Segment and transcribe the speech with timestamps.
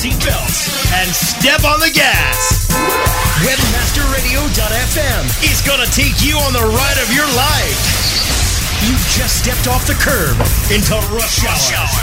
[0.00, 0.64] seatbelts
[0.96, 2.72] and step on the gas.
[3.44, 7.76] Webmasterradio.fm is going to take you on the ride of your life.
[8.80, 10.40] You just stepped off the curb
[10.72, 12.00] into rush hour.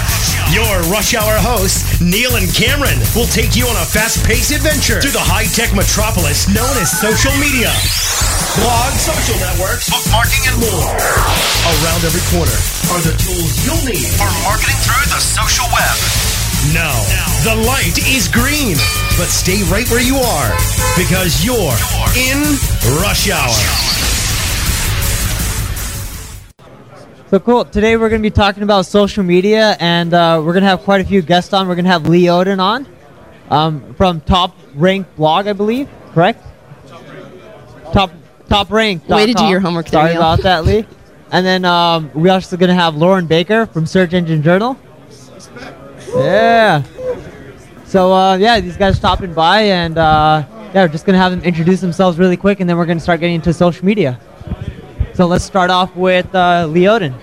[0.53, 5.01] Your rush hour hosts, Neil and Cameron, will take you on a fast paced adventure
[5.01, 7.73] through the high tech metropolis known as social media.
[8.61, 10.93] Blog, social networks, bookmarking, and more.
[11.81, 12.57] Around every corner
[12.93, 16.36] are the tools you'll need for marketing through the social web.
[16.73, 16.91] No,
[17.43, 18.75] the light is green,
[19.15, 20.51] but stay right where you are
[20.97, 21.77] because you're
[22.17, 22.41] in
[22.99, 23.53] rush hour.
[27.29, 27.63] So cool.
[27.63, 30.81] Today we're going to be talking about social media, and uh, we're going to have
[30.81, 31.67] quite a few guests on.
[31.67, 32.87] We're going to have Lee Odden on
[33.49, 35.87] um, from Top Rank Blog, I believe.
[36.13, 36.43] Correct?
[37.93, 38.11] Top
[38.49, 39.07] Top Rank.
[39.07, 40.21] Way to do your homework Sorry Neil.
[40.21, 40.85] about that, Lee.
[41.31, 44.77] And then um, we're also going to have Loren Baker from Search Engine Journal.
[46.15, 46.83] Yeah.
[47.85, 51.41] So uh, yeah, these guys stopping by, and uh, yeah, we're just to have them
[51.41, 54.19] introduce themselves really quick, and then we're to start getting into social media.
[55.13, 57.13] So let's start off with uh, Lee Odden.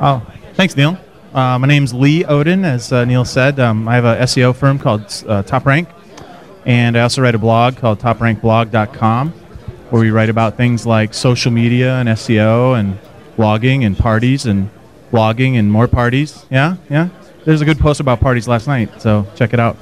[0.00, 0.98] Oh, thanks, Neil.
[1.34, 3.60] Uh, my name's Lee Odden, as uh, Neil said.
[3.60, 5.88] Um, I have a SEO firm called uh, Top Rank,
[6.64, 9.30] and I also write a blog called TopRankBlog.com,
[9.90, 12.98] where we write about things like social media and SEO and
[13.36, 14.70] blogging and parties and
[15.10, 16.44] blogging and more parties.
[16.50, 17.08] Yeah, yeah.
[17.44, 19.76] There's a good post about parties last night, so check it out.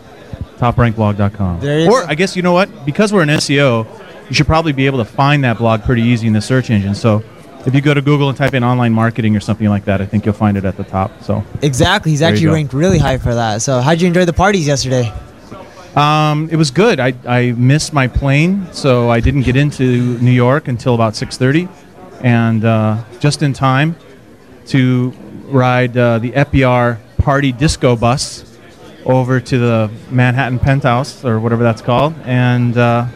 [0.59, 1.65] TopRankBlog.com.
[1.89, 2.05] Or.
[2.05, 2.85] I guess you know what?
[2.85, 3.87] Because we're an SEO,
[4.29, 6.95] you should probably be able to find that blog pretty easy in the search engine.
[6.95, 7.23] So
[7.67, 10.07] if you go to Google and type in online marketing or something like that, I
[10.07, 11.23] think you'll find it at the top.
[11.23, 12.11] So Exactly.
[12.11, 13.63] He's actually ranked really high for that.
[13.63, 15.13] So, how'd you enjoy the parties yesterday?
[15.97, 17.01] um, it was good.
[17.01, 21.69] I, I missed my plane, so I didn't get into New York until about 6:30,
[22.23, 23.97] and uh, just in time
[24.69, 25.11] to
[25.47, 28.45] ride uh, the EPR party disco bus
[29.05, 33.07] over to the Manhattan Penthouse or whatever that's called, and uh,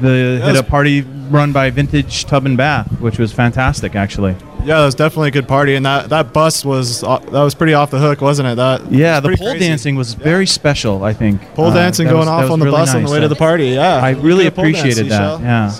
[0.00, 4.32] the hit a party run by Vintage Tub and Bath, which was fantastic, actually.
[4.64, 7.54] Yeah, that was definitely a good party, and that, that bus was uh, that was
[7.54, 8.54] pretty off the hook, wasn't it?
[8.56, 9.58] That Yeah, the pole crazy.
[9.66, 11.02] dancing was very special.
[11.02, 13.20] I think pole Uh, dancing going was- off on the really bus on the way
[13.20, 13.68] to the party.
[13.70, 15.40] Yeah, I really did a pole dance, appreciated that.
[15.40, 15.78] Yeah,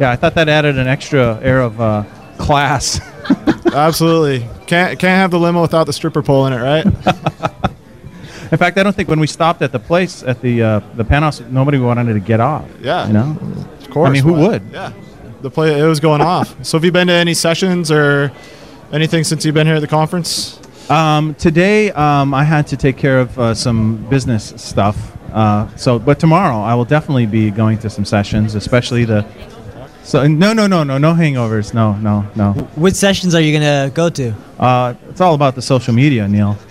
[0.00, 0.10] yeah.
[0.10, 2.04] I thought that added an extra air of uh,
[2.38, 3.00] class.
[3.72, 4.40] absolutely.
[4.66, 6.84] Can't can't have the limo without the stripper pole in it, right?
[8.52, 11.04] In fact, I don't think when we stopped at the place at the uh, the
[11.04, 12.68] penthouse, nobody wanted to get off.
[12.80, 13.06] Yeah.
[13.06, 13.36] you know.
[13.80, 14.08] Of course.
[14.08, 14.62] I mean, who would?
[14.70, 14.92] Yeah,
[15.42, 16.64] the play it was going off.
[16.64, 18.32] So have you been to any sessions or
[18.92, 20.60] anything since you've been here at the conference?
[20.90, 25.16] Um, today, um, I had to take care of uh, some business stuff.
[25.32, 29.26] Uh, so, but tomorrow, I will definitely be going to some sessions, especially the.
[30.04, 31.72] So no, no, no, no, no hangovers.
[31.74, 32.52] No, no, no.
[32.76, 34.34] Which sessions are you going to go to?
[34.58, 36.56] Uh, it's all about the social media, Neil.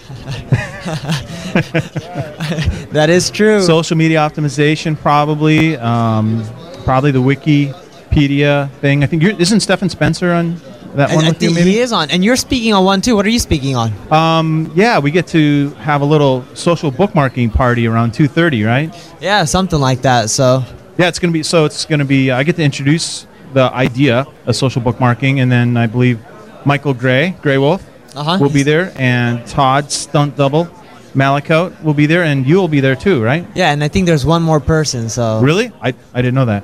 [2.94, 3.62] That is true.
[3.64, 6.44] social media optimization probably um,
[6.84, 10.56] probably the wikipedia thing i think you're, isn't stephan spencer on
[10.96, 12.12] that and one I with you think maybe he is on.
[12.12, 13.16] And you're speaking on one too.
[13.16, 13.92] What are you speaking on?
[14.12, 19.44] um, yeah we get to have a little social bookmarking party around 2.30 right Yeah,
[19.46, 20.30] something like that.
[20.30, 20.64] So,
[20.98, 23.64] yeah it's going to be so it's going to be i get to introduce the
[23.74, 26.20] idea of social bookmarking and then i believe
[26.66, 28.38] michael gray gray wolf uh-huh.
[28.40, 30.68] will be there and todd stunt double
[31.14, 34.08] Malicoat will be there and you will be there too right Yeah, and I think
[34.08, 35.10] there's one more person.
[35.10, 36.64] So, really i, I didn't know that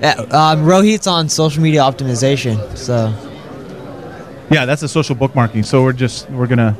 [0.00, 2.76] yeah, um, Rohit's on social media optimization.
[2.76, 3.12] So,
[4.50, 5.64] Yeah, that's a social bookmarking.
[5.64, 6.76] So we're just we're gonna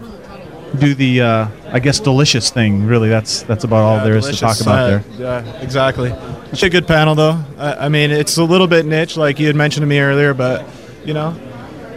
[0.79, 2.87] do the uh, I guess delicious thing.
[2.87, 5.05] Really, that's that's about all Yeah, there is to talk about Uh, there.
[5.19, 6.13] Yeah, exactly.
[6.53, 7.39] It's a good panel though.
[7.59, 10.35] I, I mean, it's a little bit niche, like you had mentioned to me earlier,
[10.35, 10.65] but
[11.05, 11.35] you know,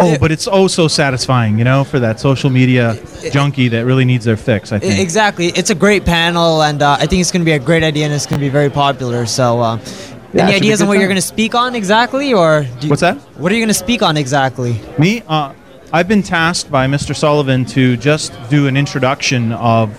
[0.00, 2.96] Oh, but it's oh so satisfying, you know, for that social media
[3.30, 4.72] junkie that really needs their fix.
[4.72, 4.98] I I- think.
[5.00, 5.46] exactly.
[5.54, 8.04] It's a great panel, and uh, I think it's going to be a great idea,
[8.04, 9.24] and it's going to be very popular.
[9.24, 11.54] So, uh, Yeah, any should be a ideas on good what you're going to speak
[11.54, 13.16] on exactly, or do you- What's that?
[13.38, 14.80] What are you going to speak on exactly?
[14.98, 15.52] Me, uh,
[15.94, 17.14] I've been tasked by Mr.
[17.14, 19.96] Sullivan to just do an introduction of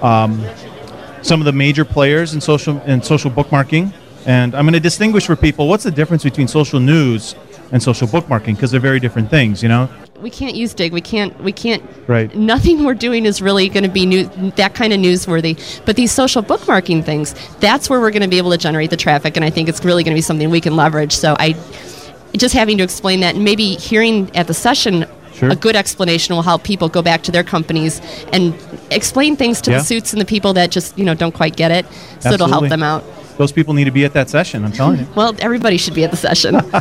[0.00, 0.40] um,
[1.22, 3.92] some of the major players in social in social bookmarking,
[4.24, 7.34] and I'm going to distinguish for people what's the difference between social news
[7.72, 9.88] and social bookmarking because they're very different things, you know.
[10.20, 10.92] We can't use Digg.
[10.92, 11.36] We can't.
[11.42, 11.82] We can't.
[12.06, 12.32] Right.
[12.36, 15.58] Nothing we're doing is really going to be new, that kind of newsworthy.
[15.84, 18.96] But these social bookmarking things, that's where we're going to be able to generate the
[18.96, 21.12] traffic, and I think it's really going to be something we can leverage.
[21.12, 21.56] So I,
[22.36, 25.04] just having to explain that, and maybe hearing at the session.
[25.34, 25.50] Sure.
[25.50, 28.00] A good explanation will help people go back to their companies
[28.32, 28.54] and
[28.90, 29.78] explain things to Yeah.
[29.78, 31.86] the suits and the people that just you know don't quite get it.
[32.20, 33.02] So it'll help them out.
[33.38, 34.64] Those people need to be at that session.
[34.64, 35.06] I'm telling you.
[35.16, 36.60] Well, everybody should be at the session.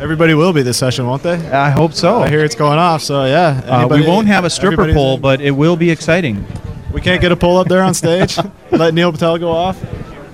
[0.00, 1.34] Everybody will be this session, won't they?
[1.50, 2.20] I hope so.
[2.22, 3.62] I hear it's going off, so yeah.
[3.66, 5.20] Uh, we won't have a stripper pole, in.
[5.20, 6.44] but it will be exciting.
[6.92, 8.38] we can't get a pole up there on stage.
[8.70, 9.76] Let Neil Patel go off.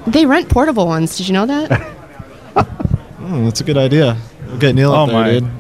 [0.07, 1.17] They rent portable ones.
[1.17, 1.81] Did you know that?
[2.53, 4.19] Hmm, that's a good idea.
[4.49, 5.31] We'll get Neil Oh, up there, my.
[5.31, 5.51] dude.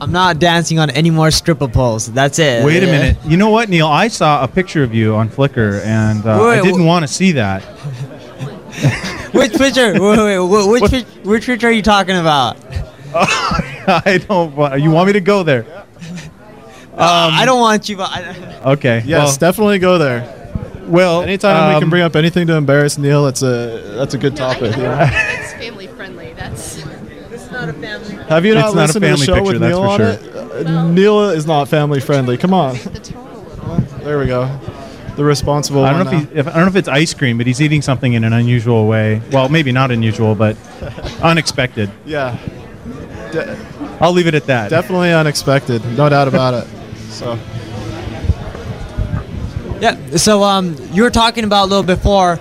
[0.00, 2.10] I'm not dancing on any more stripper poles.
[2.12, 2.64] That's it.
[2.64, 2.92] Wait a Yeah.
[2.92, 3.16] minute.
[3.26, 3.86] You know what, Neil?
[3.86, 7.06] I saw a picture of you on Flickr, and uh, Wait, I didn't wh- want
[7.06, 7.62] to see that.
[9.32, 9.92] Which picture?
[9.92, 12.56] wait, wait, wait, which, pic- which picture are you talking about?
[13.14, 14.54] I don't.
[14.54, 15.64] wa- You want me to go there?
[16.96, 17.96] I don't want you.
[17.96, 19.02] But I, Okay.
[19.06, 20.20] Yes, definitely go there.
[20.82, 24.14] Well, well Anytime we um, can bring up anything to embarrass Neil, that's a that's
[24.14, 24.76] a good topic.
[24.76, 25.40] yeah.
[25.40, 26.32] it's family friendly.
[26.34, 26.82] That's.
[28.28, 29.88] Have you It's not not a listened to the show picture, with that's Neil for
[29.88, 30.08] on sure.
[30.60, 30.66] it?
[30.66, 32.36] Uh, Neil is not family friendly.
[32.36, 33.76] Come on, The tone a little.
[34.04, 34.46] there we go.
[35.16, 35.84] The responsible.
[35.84, 37.60] I don't know if, he, if I don't know if it's ice cream, but he's
[37.60, 39.20] eating something in an unusual way.
[39.30, 40.56] Well, maybe not unusual, but
[41.22, 41.90] unexpected.
[42.06, 42.38] yeah,
[43.30, 43.58] De-
[44.00, 44.70] I'll leave it at that.
[44.70, 46.66] definitely unexpected, no doubt about it.
[47.10, 47.38] So
[49.80, 50.16] yeah.
[50.16, 52.38] So um, you were talking about a little before.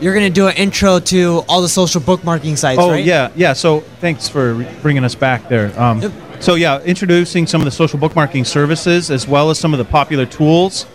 [0.00, 3.04] You're gonna do an intro to all the social bookmarking sites, Oh right?
[3.04, 3.52] yeah, yeah.
[3.52, 5.78] So thanks for bringing us back there.
[5.80, 6.12] Um, Yep.
[6.40, 9.84] So yeah, introducing some of the social bookmarking services as well as some of the
[9.84, 10.86] popular tools.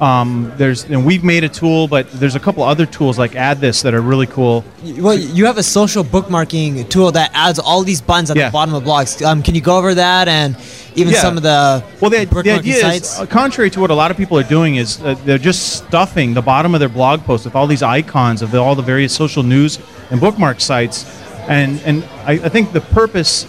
[0.00, 3.60] Um, there's and we've made a tool, but there's a couple other tools like Add
[3.60, 4.64] This that are really cool.
[4.82, 8.46] Well, you have a social bookmarking tool that adds all these buttons at Yeah.
[8.48, 9.22] the bottom of blogs.
[9.24, 10.56] Um, can you go over that and
[10.94, 11.20] even Yeah.
[11.20, 13.12] some of the Well, the, the idea sites?
[13.14, 15.74] is, uh, contrary to what a lot of people are doing, is uh, they're just
[15.74, 18.82] stuffing the bottom of their blog post with all these icons of the, all the
[18.82, 19.78] various social news
[20.10, 21.04] and bookmark sites.
[21.46, 23.44] And, and I, I think the purpose,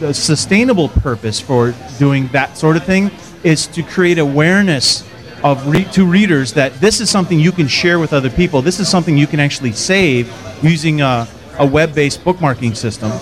[0.00, 3.10] the sustainable purpose for doing that sort of thing
[3.42, 5.04] is to create awareness
[5.44, 8.62] of re- to readers that this is something you can share with other people.
[8.62, 10.32] This is something you can actually save
[10.62, 13.12] using a, a web-based bookmarking system.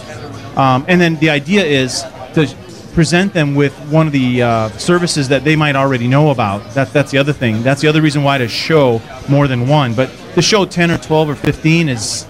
[0.57, 2.03] Um, and then the idea is
[2.35, 2.47] to
[2.95, 6.75] present them with one of the uh, services that they might already know about.
[6.75, 7.65] That, that's the other thing.
[7.65, 9.95] That's the other reason why to show more than one.
[9.95, 12.27] But to show 10 or 12 or 15 is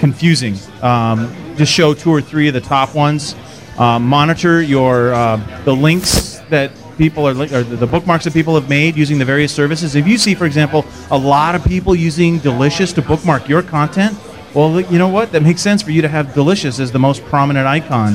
[0.00, 0.56] confusing.
[0.82, 3.36] Um, just show two or three of the top ones.
[3.78, 8.68] Uh, monitor your uh, the links that people are or the bookmarks that people have
[8.68, 9.94] made using the various services.
[9.94, 14.18] If you see, for example, a lot of people using Delicious to bookmark your content,
[14.54, 15.32] well, you know what?
[15.32, 18.14] That makes sense for you to have Delicious as the most prominent icon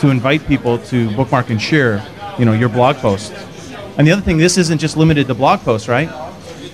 [0.00, 2.04] to invite people to bookmark and share,
[2.38, 3.30] you know, your blog posts.
[3.96, 6.10] And the other thing, this isn't just limited to blog posts, right?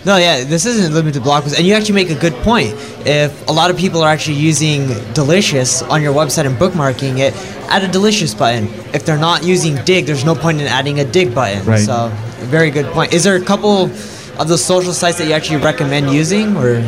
[0.05, 2.73] No, yeah, this isn't limited to blog posts, and you actually make a good point.
[3.07, 7.35] If a lot of people are actually using Delicious on your website and bookmarking it,
[7.71, 8.67] add a Delicious button.
[8.93, 11.65] If they're not using Digg, there's no point in adding a Digg button.
[11.65, 11.79] Right.
[11.79, 12.11] So,
[12.47, 13.13] very good point.
[13.13, 13.85] Is there a couple
[14.39, 16.81] of those social sites that you actually recommend using, or?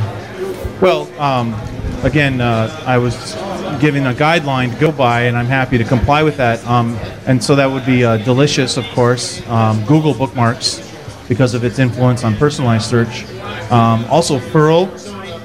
[0.81, 1.55] Well, um,
[2.03, 3.35] again, uh, I was
[3.81, 6.67] given a guideline to go by, and I'm happy to comply with that.
[6.67, 6.97] Um,
[7.27, 10.94] and so that would be uh, Delicious, of course, um, Google Bookmarks,
[11.29, 13.25] because of its influence on personalized search.
[13.71, 14.88] Um, also, Furl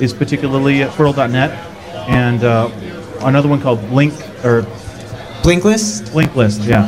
[0.01, 1.51] is particularly at Furl.net,
[2.09, 2.69] and uh,
[3.21, 4.63] another one called Blink or
[5.43, 6.11] Blinklist?
[6.11, 6.61] Blink List.
[6.61, 6.85] Yeah,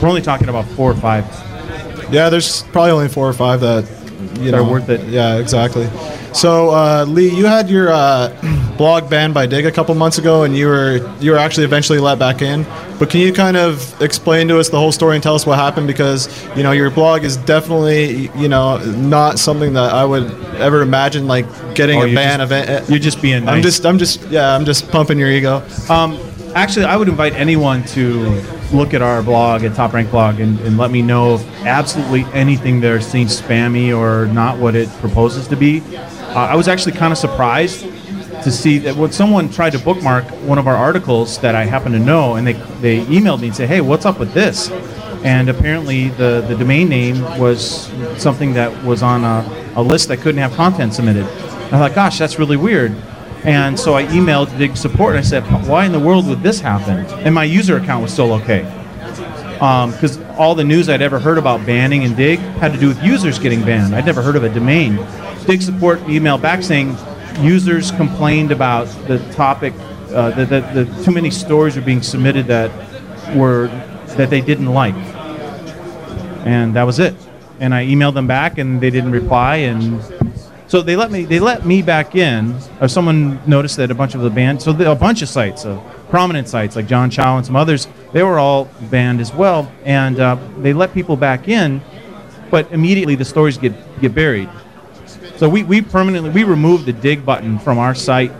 [0.00, 1.24] we're only talking about four or five.
[2.10, 3.84] yeah, there's probably only four or five that
[4.40, 5.06] you That are worth it.
[5.08, 5.88] Yeah, exactly.
[6.32, 8.28] So uh, Lee, you had your uh,
[8.80, 11.98] blog banned by Digg a couple months ago, and you were you were actually eventually
[11.98, 12.64] let back in.
[12.98, 15.58] But can you kind of explain to us the whole story and tell us what
[15.58, 15.86] happened?
[15.86, 20.80] Because you know your blog is definitely you know not something that I would ever
[20.80, 21.44] imagine like
[21.74, 22.88] getting Oh, a ban just- of it.
[22.88, 23.54] You're just being nice.
[23.56, 25.62] I'm just I'm just yeah I'm just pumping your ego.
[25.90, 26.18] Um,
[26.54, 30.58] actually, I would invite anyone to look at our blog at Top Rank Blog and,
[30.60, 35.48] and let me know if absolutely anything there seems spammy or not what it proposes
[35.48, 35.82] to be.
[35.98, 37.84] Uh, I was actually kind of surprised
[38.44, 41.92] to see that when someone tried to bookmark one of our articles that I happen
[41.92, 44.70] to know, and they they emailed me and said, "Hey, what's up with this?"
[45.22, 50.20] And apparently, the, the domain name was something that was on a, a list that
[50.20, 51.26] couldn't have content submitted.
[51.26, 52.92] And I thought, "Gosh, that's really weird."
[53.44, 56.60] And so I emailed Digg Support and I said, "Why in the world would this
[56.60, 58.66] happen?" And my user account was still okay
[59.60, 62.88] um, because all the news I'd ever heard about banning and Digg had to do
[62.88, 63.94] with users getting banned.
[63.94, 64.96] I'd never heard of a domain.
[65.46, 66.96] Digg support emailed back saying
[67.38, 69.72] users complained about the topic,
[70.12, 72.70] uh, that, too many stories were being submitted that
[73.36, 73.68] were
[74.16, 74.94] that they didn't like,
[76.44, 77.14] and that was it.
[77.60, 80.02] And I emailed them back, and they didn't reply, and
[80.66, 82.56] so they let me they let me back in.
[82.80, 85.64] Or someone noticed that a bunch of the banned, so the, a bunch of sites,
[85.64, 89.70] uh, prominent sites like John Chow and some others, they were all banned as well,
[89.84, 91.80] and uh, they let people back in,
[92.50, 94.48] but immediately the stories get get buried.
[95.40, 98.30] So we, we permanently we removed the digg button from our site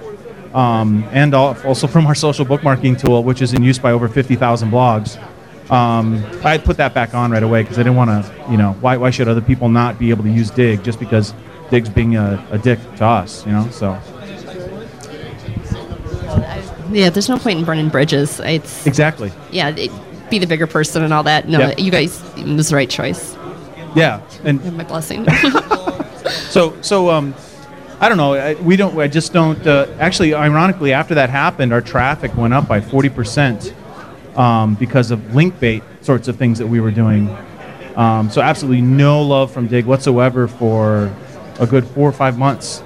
[0.52, 4.70] um, and also from our social bookmarking tool, which is in use by over 50,000
[4.70, 5.16] blogs.
[5.70, 8.72] Um, I put that back on right away because I didn't want to, you know,
[8.82, 11.32] why, why should other people not be able to use Digg just because
[11.70, 13.66] Digg's being a, a dick to us, you know?
[13.70, 13.98] So
[16.92, 18.40] Yeah, there's no point in burning bridges.
[18.40, 19.90] It's exactly, yeah, it,
[20.28, 21.48] be the bigger person and all that.
[21.48, 21.74] No, Yeah.
[21.78, 23.38] you guys, it was the right choice.
[23.94, 24.20] yeah.
[24.44, 25.26] And My blessing.
[26.30, 27.34] So, so um,
[28.00, 28.34] I don't know.
[28.34, 28.98] I, we don't.
[28.98, 29.64] I just don't.
[29.66, 33.74] Uh, actually, ironically, after that happened, our traffic went up by forty percent
[34.36, 37.28] um, because of link bait sorts of things that we were doing.
[37.96, 41.12] Um, so, absolutely no love from Digg whatsoever for
[41.58, 42.82] a good four or five months.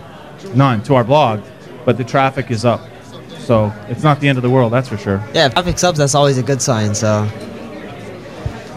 [0.55, 1.43] None to our blog,
[1.85, 2.81] but the traffic is up.
[3.39, 5.23] So it's not the end of the world, that's for sure.
[5.35, 6.95] Yeah, if traffic subs, that's always a good sign.
[6.95, 7.29] So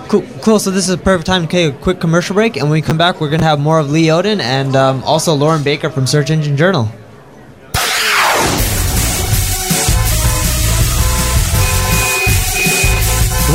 [0.07, 0.59] cool, cool.
[0.59, 2.81] So this is a perfect time to take a quick commercial break, and when we
[2.81, 6.07] come back, we're gonna have more of Lee Odden and um, also Loren Baker from
[6.07, 6.89] Search Engine Journal.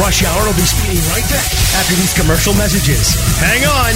[0.01, 3.15] Rush Hour will be speeding right back after these commercial messages.
[3.39, 3.93] Hang on.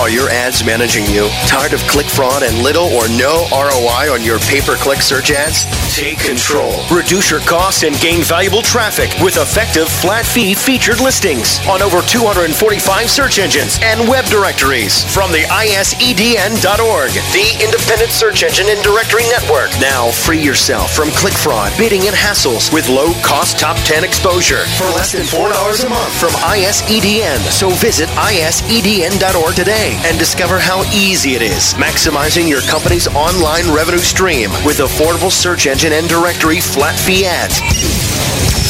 [0.00, 1.28] Are your ads managing you?
[1.48, 5.32] Tired of click fraud and little or no ROI on your pay per click search
[5.32, 5.64] ads?
[5.98, 6.86] Take control.
[6.94, 12.02] Reduce your costs and gain valuable traffic with effective flat fee featured listings on over
[12.06, 19.26] 245 search engines and web directories from the ISEDN.org, the independent search engine and directory
[19.26, 19.74] network.
[19.82, 24.70] Now free yourself from click fraud, bidding, and hassles with low cost top 10 exposure
[24.78, 27.42] for less than $4 a month from ISEDN.
[27.50, 33.98] So visit ISEDN.org today and discover how easy it is maximizing your company's online revenue
[33.98, 37.24] stream with affordable search engine and directory flat fee.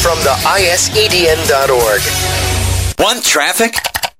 [0.01, 2.01] From the ISEDN.org.
[2.99, 3.98] Want traffic?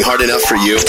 [0.00, 0.80] hard enough for you?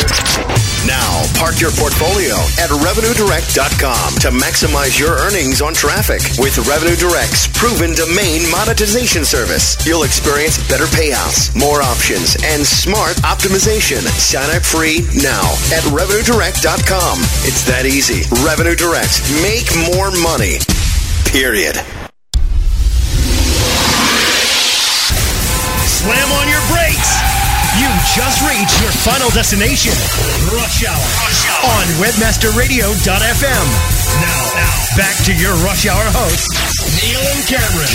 [0.87, 6.23] Now, park your portfolio at RevenueDirect.com to maximize your earnings on traffic.
[6.39, 13.19] With Revenue Direct's proven domain monetization service, you'll experience better payouts, more options, and smart
[13.27, 13.99] optimization.
[14.15, 15.43] Sign up free now
[15.75, 17.19] at RevenueDirect.com.
[17.43, 18.23] It's that easy.
[18.47, 19.19] Revenue Direct.
[19.43, 20.63] Make more money.
[21.27, 21.75] Period.
[25.83, 26.84] Slam on your brakes.
[27.75, 29.91] You just reached your final destination,
[30.55, 30.95] Rush Hour,
[31.75, 33.67] on WebmasterRadio.fm.
[34.21, 36.55] Now, now, back to your Rush Hour hosts,
[37.03, 37.91] Neil and Cameron.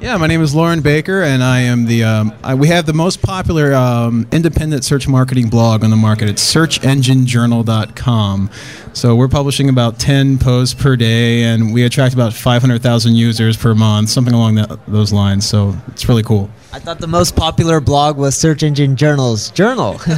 [0.00, 2.02] Yeah, my name is Loren Baker, and I am the.
[2.04, 6.28] Um, I, we have the most popular um, independent search marketing blog on the market.
[6.28, 8.50] It's SearchEngineJournal.com.
[8.92, 13.14] So we're publishing about ten posts per day, and we attract about five hundred thousand
[13.14, 15.46] users per month, something along that, those lines.
[15.48, 16.50] So it's really cool.
[16.76, 19.98] I thought the most popular blog was Search Engine Journal's Journal.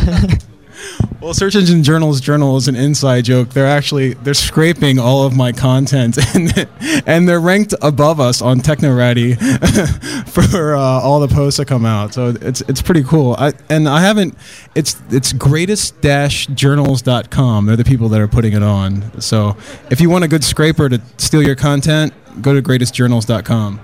[1.20, 3.48] Well, Search Engine Journal's journal is an inside joke.
[3.48, 6.68] They're actually they're scraping all of my content, and
[7.04, 9.36] and they're ranked above us on Technorati
[10.28, 12.14] for uh, all the posts that come out.
[12.14, 13.34] So it's it's pretty cool.
[13.36, 14.38] I, and I haven't.
[14.76, 17.66] It's it's greatest-journals.com.
[17.66, 19.20] They're the people that are putting it on.
[19.20, 19.56] So
[19.90, 23.80] if you want a good scraper to steal your content, go to greatestjournals.com.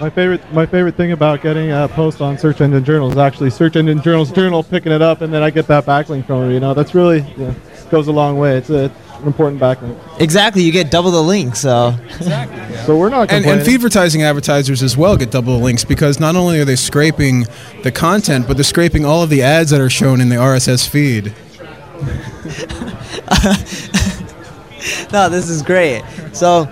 [0.00, 3.50] My favorite, my favorite thing about getting a post on Search Engine Journal is actually
[3.50, 6.54] Search Engine Journal's journal picking it up, and then I get that backlink from it.
[6.54, 7.54] You know, that's really you know,
[7.90, 8.56] goes a long way.
[8.58, 9.96] It's, a, an important backlink.
[10.20, 11.54] exactly, you get double the link.
[11.56, 11.94] So
[12.84, 13.50] So we're not And, complaining.
[13.52, 16.76] and feed advertising advertisers as well get double the links because not only are they
[16.76, 17.46] scraping
[17.84, 20.86] the content, but they're scraping all of the ads that are shown in the RSS
[20.88, 21.32] feed.
[25.12, 26.02] no, this is great.
[26.32, 26.68] So,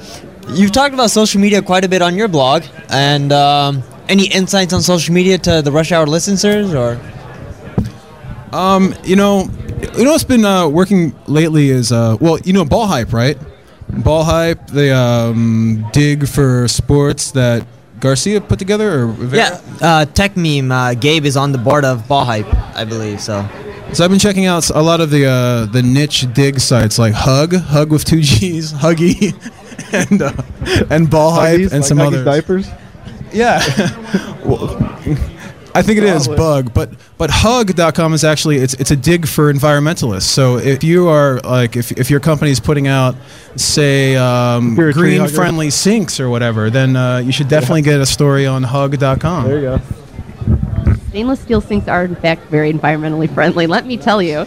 [0.50, 4.72] you've talked about social media quite a bit on your blog, and um, any insights
[4.72, 7.00] on social media to the Rush Hour listeners, or
[8.52, 9.48] Um, you know,
[9.96, 13.38] you know what's been uh, working lately is uh, well, you know, ball hype, right?
[13.88, 17.66] Ball hype, the um, digg for sports that
[18.00, 19.42] Garcia put together, or Rivera?
[19.42, 20.70] yeah, uh, tech meme.
[20.72, 23.20] Uh, Gabe is on the board of Ball Hype, I believe.
[23.20, 23.46] So,
[23.92, 27.12] So I've been checking out a lot of the uh, the niche digg sites like
[27.14, 29.32] Hugg, Hugg with two G's, Huggy,
[29.92, 30.32] and uh,
[30.90, 32.24] and Ball Hype Huggies, and like some Huggies others.
[32.24, 32.68] diapers.
[33.32, 33.60] Yeah.
[34.42, 34.76] Well,
[35.74, 39.52] I think it is bug, but but hugg.com is actually it's it's a digg for
[39.52, 40.22] environmentalists.
[40.22, 43.14] So if you are like if, if your company is putting out
[43.54, 47.82] say um, you're a tree green friendly sinks or whatever, then uh, you should definitely
[47.82, 49.44] get a story on hugg.com.
[49.46, 49.80] There you go.
[51.10, 53.66] Stainless steel sinks are, in fact, very environmentally friendly.
[53.66, 54.46] Let me tell you.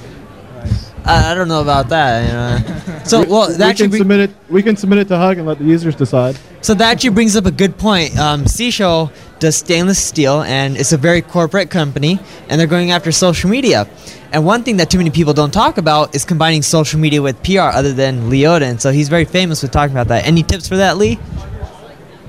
[1.06, 2.28] I, I don't know about that.
[2.28, 2.82] You know?
[3.06, 4.36] So well, we that can should submit it.
[4.50, 6.40] We can submit it to Hugg and let the users decide.
[6.62, 8.18] So that actually brings up a good point.
[8.18, 12.20] Um, Seashell does stainless steel, and it's a very corporate company,
[12.50, 13.88] and they're going after social media.
[14.32, 17.44] And one thing that too many people don't talk about is combining social media with
[17.44, 18.82] PR, other than Lee Odden.
[18.82, 20.26] So he's very famous with talking about that.
[20.26, 21.20] Any tips for that, Lee?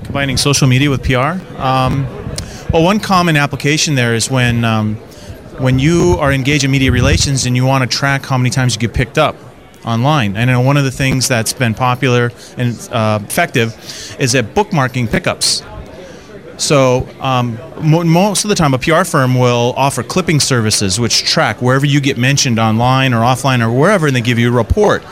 [0.07, 1.37] combining social media with PR.
[1.61, 2.07] Um,
[2.73, 4.97] well, one common application there is when um,
[5.59, 8.75] when you are engaged in media relations and you want to track how many times
[8.75, 9.37] you get picked up
[9.85, 10.37] online.
[10.37, 13.73] And I know one of the things that's been popular and uh, effective
[14.19, 15.63] is at bookmarking pickups.
[16.59, 21.25] So um, mo- most of the time, a PR firm will offer clipping services, which
[21.25, 24.57] track wherever you get mentioned online or offline or wherever, and they give you a
[24.57, 25.03] report.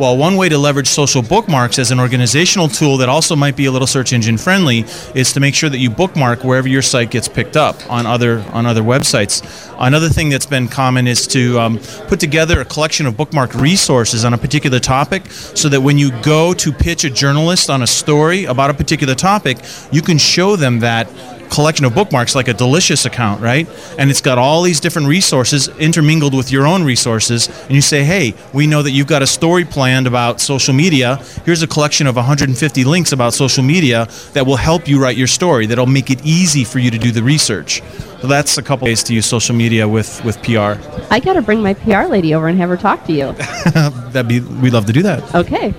[0.00, 3.66] Well, one way to leverage social bookmarks as an organizational tool that also might be
[3.66, 7.10] a little search engine friendly is to make sure that you bookmark wherever your site
[7.10, 9.44] gets picked up on other on other websites.
[9.78, 11.78] Another thing that's been common is to um,
[12.08, 16.18] put together a collection of bookmarked resources on a particular topic, so that when you
[16.22, 19.58] go to pitch a journalist on a story about a particular topic,
[19.92, 21.10] you can show them that
[21.50, 23.68] collection of bookmarks like a delicious account right?
[23.98, 27.48] And it's got all these different resources intermingled with your own resources.
[27.48, 31.16] And you say hey we know that you've got a story planned about social media.
[31.44, 35.26] Here's a collection of 150 links about social media that will help you write your
[35.26, 37.82] story that'll make it easy for you to do the research.
[38.20, 40.76] So that's a couple ways to use social media with with pr
[41.10, 43.32] I got to bring my PR lady over and have her talk to you.
[44.12, 45.34] that'd be we'd love to do that.
[45.34, 45.74] Okay.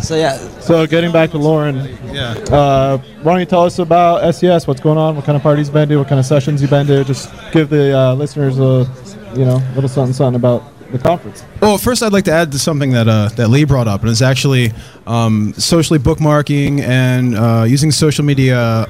[0.00, 1.76] So yeah, So getting back to Loren,
[2.12, 2.32] Yeah.
[2.50, 4.66] uh, why don't you tell us about SES?
[4.66, 5.16] What's going on?
[5.16, 5.96] What kind of parties you've been to?
[5.96, 7.04] What kind of sessions you've been to?
[7.04, 8.86] Just give the uh, listeners a,
[9.34, 10.62] you know, little something something about
[10.92, 11.44] the conference.
[11.60, 14.10] Well, first I'd like to add to something that uh, that Lee brought up, and
[14.10, 14.72] it's actually
[15.06, 18.86] um, socially bookmarking and uh, using social media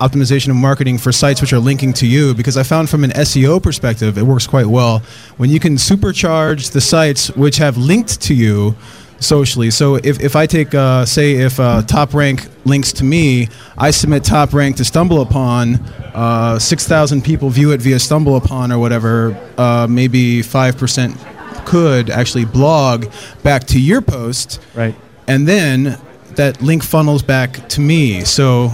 [0.00, 2.32] optimization and marketing for sites which are linking to you.
[2.34, 5.02] Because I found from an SEO perspective, it works quite well
[5.36, 8.74] when you can supercharge the sites which have linked to you
[9.20, 9.70] socially.
[9.70, 13.90] So if, if I take, uh, say, if uh, Top Rank links to me, I
[13.90, 15.76] submit Top Rank to Stumble Upon,
[16.14, 22.44] uh, 6,000 people view it via Stumble Upon or whatever, uh, maybe 5% could actually
[22.44, 23.06] blog
[23.42, 24.60] back to your post.
[24.74, 24.94] right
[25.28, 25.98] And then
[26.34, 28.24] that link funnels back to me.
[28.24, 28.72] So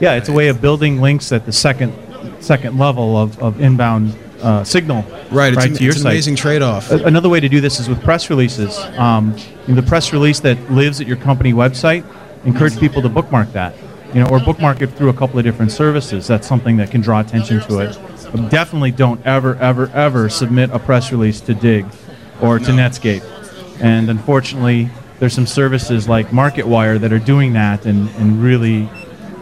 [0.00, 1.94] Yeah, it's a way of building links at the second
[2.40, 6.02] second level of, of inbound uh, signal Right, it's, right an, to your it's an
[6.04, 6.12] site.
[6.12, 6.90] amazing trade-off.
[6.90, 8.78] Another way to do this is with press releases.
[8.96, 12.04] Um, the press release that lives at your company website,
[12.44, 13.74] encourage people to bookmark that.
[14.14, 16.26] You know, or bookmark it through a couple of different services.
[16.26, 17.98] That's something that can draw attention to it.
[18.32, 21.84] But definitely don't ever, ever, ever submit a press release to Digg
[22.40, 23.22] or to Netscape.
[23.82, 28.88] And unfortunately, there's some services like MarketWire that are doing that and, and really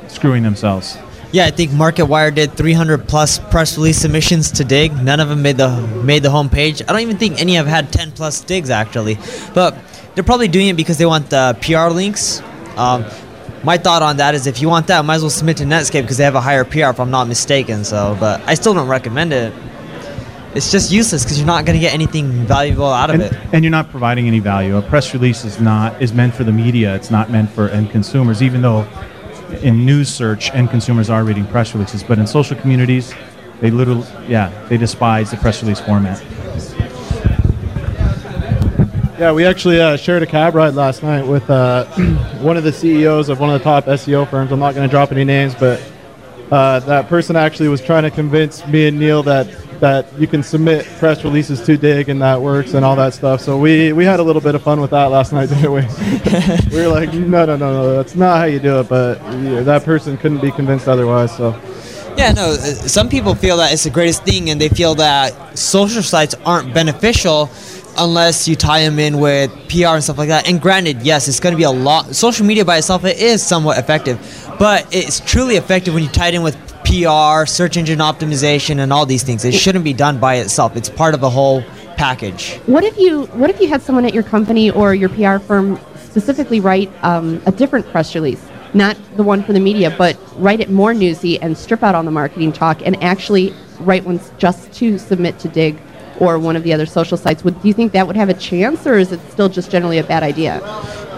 [0.09, 0.99] screwing themselves.
[1.33, 1.47] Yeah.
[1.47, 4.97] I think MarketWire did 300 plus press release submissions to Digg.
[5.03, 6.83] None of them made the made the homepage.
[6.83, 9.19] I don't even think any have had 10 plus diggs actually,
[9.55, 9.77] but
[10.15, 12.41] they're probably doing it because they want the PR links.
[12.77, 13.05] Um,
[13.65, 16.03] my thought on that is if you want that, might as well submit to Netscape
[16.03, 17.85] because they have a higher PR if I'm not mistaken.
[17.85, 19.53] So, but I still don't recommend it.
[20.55, 23.35] It's just useless because you're not going to get anything valuable out of and, it.
[23.53, 24.77] and you're not providing any value.
[24.77, 26.95] A press release is not is meant for the media.
[26.95, 28.43] It's not meant for end consumers.
[28.43, 28.89] Even though
[29.63, 33.15] in news search, end consumers are reading press releases, but in social communities,
[33.61, 36.23] they literally yeah they despise the press release format.
[39.19, 41.85] Yeah, we actually uh, shared a cab ride last night with uh,
[42.41, 44.53] one of the CEOs of one of the top SEO firms.
[44.53, 45.83] I'm not going to drop any names, but
[46.51, 49.49] uh, that person actually was trying to convince me and Neil that
[49.81, 53.41] that you can submit press releases to Digg and that works and all that stuff.
[53.41, 55.83] So we we had a little bit of fun with that last night, didn't we?
[56.77, 58.89] we were like, no, no, no, no, that's not how you do it.
[58.89, 61.37] But yeah, that person couldn't be convinced otherwise.
[61.37, 61.51] So.
[62.17, 62.53] Yeah, no.
[62.53, 66.35] uh, Some people feel that it's the greatest thing, and they feel that social sites
[66.47, 67.51] aren't beneficial
[67.99, 70.49] unless you tie them in with PR and stuff like that.
[70.49, 72.15] And granted, yes, it's going to be a lot.
[72.15, 74.19] Social media by itself it is somewhat effective,
[74.59, 78.93] but it's truly effective when you tie it in with PR, search engine optimization, and
[78.93, 79.45] all these things.
[79.45, 80.77] It shouldn't be done by itself.
[80.77, 81.63] It's part of the whole
[81.97, 82.59] package.
[82.67, 85.81] What if you What if you had someone at your company or your PR firm
[85.97, 90.61] specifically write um, a different press release, not the one for the media, but write
[90.61, 94.73] it more newsy and strip out on the marketing talk and actually write ones just
[94.75, 95.79] to submit to Digg
[96.21, 97.43] or one of the other social sites?
[97.43, 99.99] Would do you think that would have a chance, or is it still just generally
[99.99, 100.61] a bad idea?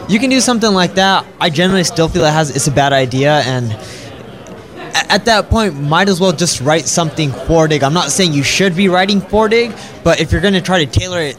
[0.09, 1.27] You can do something like that.
[1.41, 3.77] I generally still feel it has it's a bad idea, and
[4.95, 7.83] at that point, might as well just write something for Digg.
[7.83, 9.75] I'm not saying you should be writing for Digg,
[10.05, 11.37] but if you're going to try to tailor it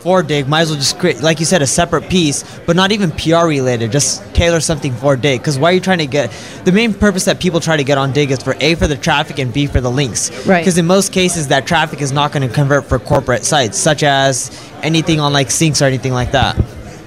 [0.00, 2.92] for Digg, might as well just create, like you said, a separate piece, but not
[2.92, 3.92] even PR related.
[3.92, 5.40] Just tailor something for Digg.
[5.40, 6.30] Because why are you trying to get
[6.64, 8.96] the main purpose that people try to get on Digg is for A for the
[8.96, 10.30] traffic and B for the links.
[10.46, 10.60] Right.
[10.60, 14.02] Because in most cases, that traffic is not going to convert for corporate sites, such
[14.02, 14.50] as
[14.82, 16.56] anything on like sinks or anything like that.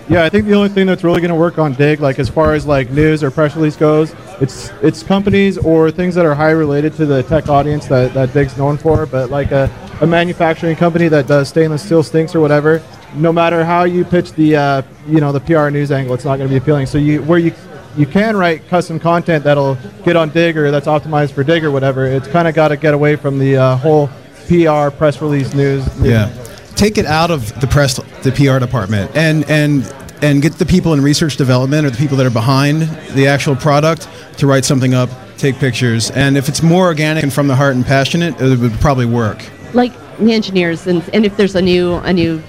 [0.07, 2.29] Yeah, I think the only thing that's really going to work on Digg, like as
[2.29, 6.35] far as like news or press release goes, it's it's companies or things that are
[6.35, 9.05] high related to the tech audience that, that Digg's known for.
[9.05, 9.69] But like a,
[10.01, 12.83] a manufacturing company that does stainless steel stinks or whatever,
[13.15, 16.37] no matter how you pitch the uh, you know the PR news angle, it's not
[16.37, 16.85] going to be appealing.
[16.85, 17.53] So you where you
[17.97, 21.71] you can write custom content that'll get on Digg or that's optimized for Digg or
[21.71, 22.05] whatever.
[22.05, 24.09] It's kind of got to get away from the uh, whole
[24.47, 25.85] PR press release news.
[26.01, 26.31] Yeah.
[26.75, 29.83] Take it out of the press, the PR department, and and
[30.21, 32.81] and get the people in research development or the people that are behind
[33.13, 37.33] the actual product to write something up, take pictures, and if it's more organic and
[37.33, 39.43] from the heart and passionate, it would probably work.
[39.73, 42.41] like the engineers and, and if there's a new a new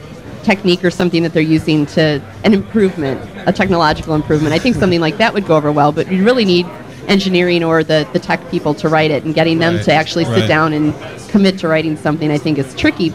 [0.45, 5.01] technique or something that they're using to an improvement a technological improvement i think something
[5.01, 6.65] like that would go over well but you really need
[7.09, 10.25] engineering or the, the tech people to write it and getting them Right, to actually
[10.27, 10.49] sit right.
[10.49, 10.95] down and
[11.29, 13.13] commit to writing something i think is tricky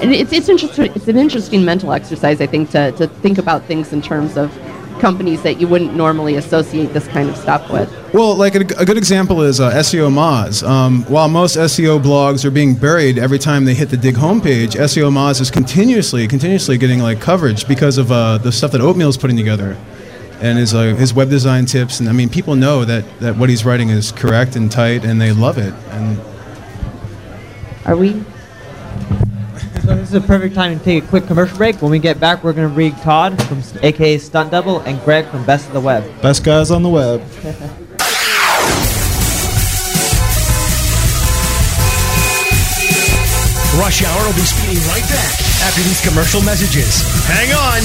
[0.00, 3.64] and it's, it's interesting it's an interesting mental exercise i think to, to think about
[3.64, 4.50] things in terms of
[4.98, 8.84] companies that you wouldn't normally associate this kind of stuff with Well, like a, a
[8.84, 10.66] good example is uh, SEO Moz.
[10.66, 14.70] Um, while most SEO blogs are being buried every time they hit the Digg homepage,
[14.70, 19.08] SEO Moz is continuously, continuously getting like coverage because of uh, the stuff that Oatmeal
[19.08, 19.76] is putting together,
[20.40, 22.00] and his uh, his web design tips.
[22.00, 25.20] And I mean, people know that that what he's writing is correct and tight, and
[25.20, 25.74] they love it.
[25.90, 26.20] And
[27.84, 28.24] are we
[30.08, 31.82] this is a perfect time to take a quick commercial break.
[31.82, 35.26] When we get back, we're going to read Todd from AKA Stunt Double and Greg
[35.26, 36.02] from Best of the Web.
[36.22, 37.20] Best guys on the web.
[43.76, 45.32] Rush Hour will be speeding right back
[45.68, 47.04] after these commercial messages.
[47.28, 47.84] Hang on.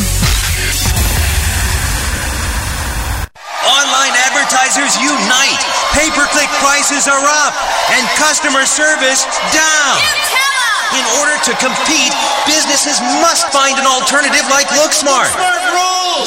[3.68, 5.60] Online advertisers unite.
[5.92, 7.52] Pay per click prices are up
[7.92, 10.43] and customer service down.
[10.94, 12.14] In order to compete,
[12.46, 15.34] businesses must find an alternative like LookSmart.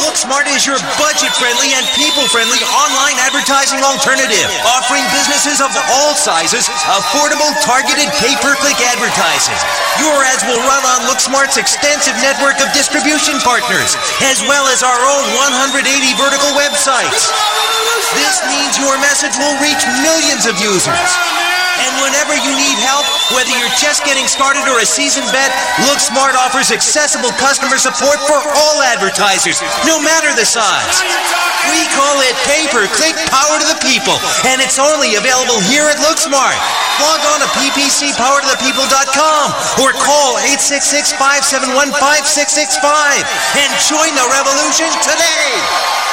[0.03, 6.19] LookSmart is your budget friendly and people friendly online advertising alternative, offering businesses of all
[6.19, 9.55] sizes affordable targeted pay per click advertising.
[10.03, 13.95] Your ads will run on LookSmart's extensive network of distribution partners,
[14.27, 15.25] as well as our own
[15.63, 15.87] 180
[16.19, 17.31] vertical websites.
[18.19, 21.46] This means your message will reach millions of users.
[21.77, 23.05] And whenever you need help,
[23.37, 25.53] whether you're just getting started or a seasoned vet,
[25.85, 31.05] LookSmart offers accessible customer support for all advertisers, no matter the size.
[31.73, 34.15] We call it pay-per-click power to the people,
[34.47, 36.55] and it's only available here at LookSmart.
[37.03, 39.47] Log on to ppcpowertothepeople.com
[39.83, 43.27] or call 866-571-5665
[43.61, 46.06] and join the revolution today.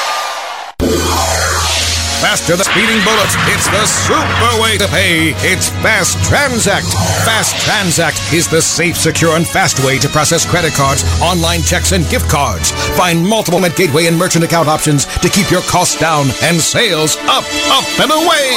[2.34, 3.38] Faster than speeding bullets.
[3.54, 5.38] It's the super way to pay.
[5.46, 6.82] It's Fast Transact.
[7.22, 11.92] Fast Transact is the safe, secure, and fast way to process credit cards, online checks,
[11.92, 12.72] and gift cards.
[12.98, 17.14] Find multiple payment gateway and merchant account options to keep your costs down and sales
[17.30, 18.50] up, up, and away.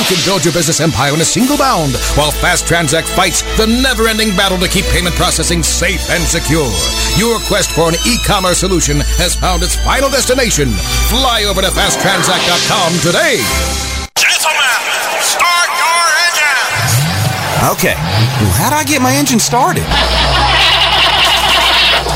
[0.00, 3.68] You can build your business empire in a single bound while Fast Transact fights the
[3.68, 6.72] never-ending battle to keep payment processing safe and secure.
[7.20, 10.72] Your quest for an e-commerce solution has found its final destination.
[11.12, 13.17] Fly over to fasttransact.com today.
[13.18, 14.78] Gentlemen,
[15.20, 16.94] start your engines!
[17.74, 17.94] Okay,
[18.38, 19.82] well, how do I get my engine started?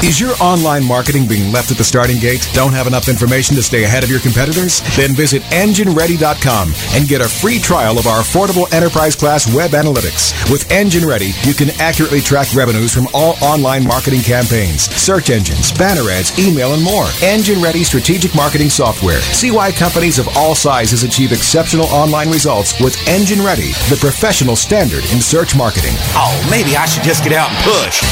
[0.02, 2.48] Is your online marketing being left at the starting gate?
[2.54, 4.80] Don't have enough information to stay ahead of your competitors?
[4.96, 10.34] Then visit EngineReady.com and get a free trial of our affordable enterprise class web analytics.
[10.50, 15.70] With Engine Ready, you can accurately track revenues from all online marketing campaigns, search engines,
[15.70, 17.06] banner ads, email, and more.
[17.22, 19.20] Engine Ready strategic marketing software.
[19.20, 24.56] See why companies of all sizes achieve exceptional online results with Engine Ready, the professional
[24.56, 25.94] standard in search marketing.
[26.18, 28.02] Oh, maybe I should just get out and push.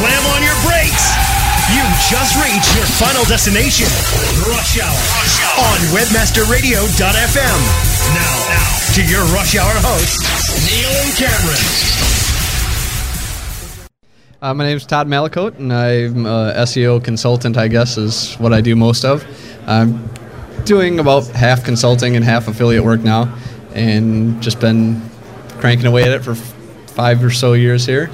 [0.00, 1.12] Slam on your brakes.
[1.76, 3.84] You've just reached your final destination,
[4.48, 4.96] Rush Hour,
[5.60, 7.60] on WebmasterRadio.fm.
[8.16, 10.24] Now, now to your Rush Hour hosts,
[10.64, 11.60] Neil and Cameron.
[14.40, 18.54] Uh, my name is Todd Malicoat, and I'm a SEO consultant, I guess, is what
[18.54, 19.22] I do most of.
[19.66, 20.08] I'm
[20.64, 23.36] doing about half consulting and half affiliate work now,
[23.74, 25.02] and just been
[25.58, 28.10] cranking away at it for five or so years here,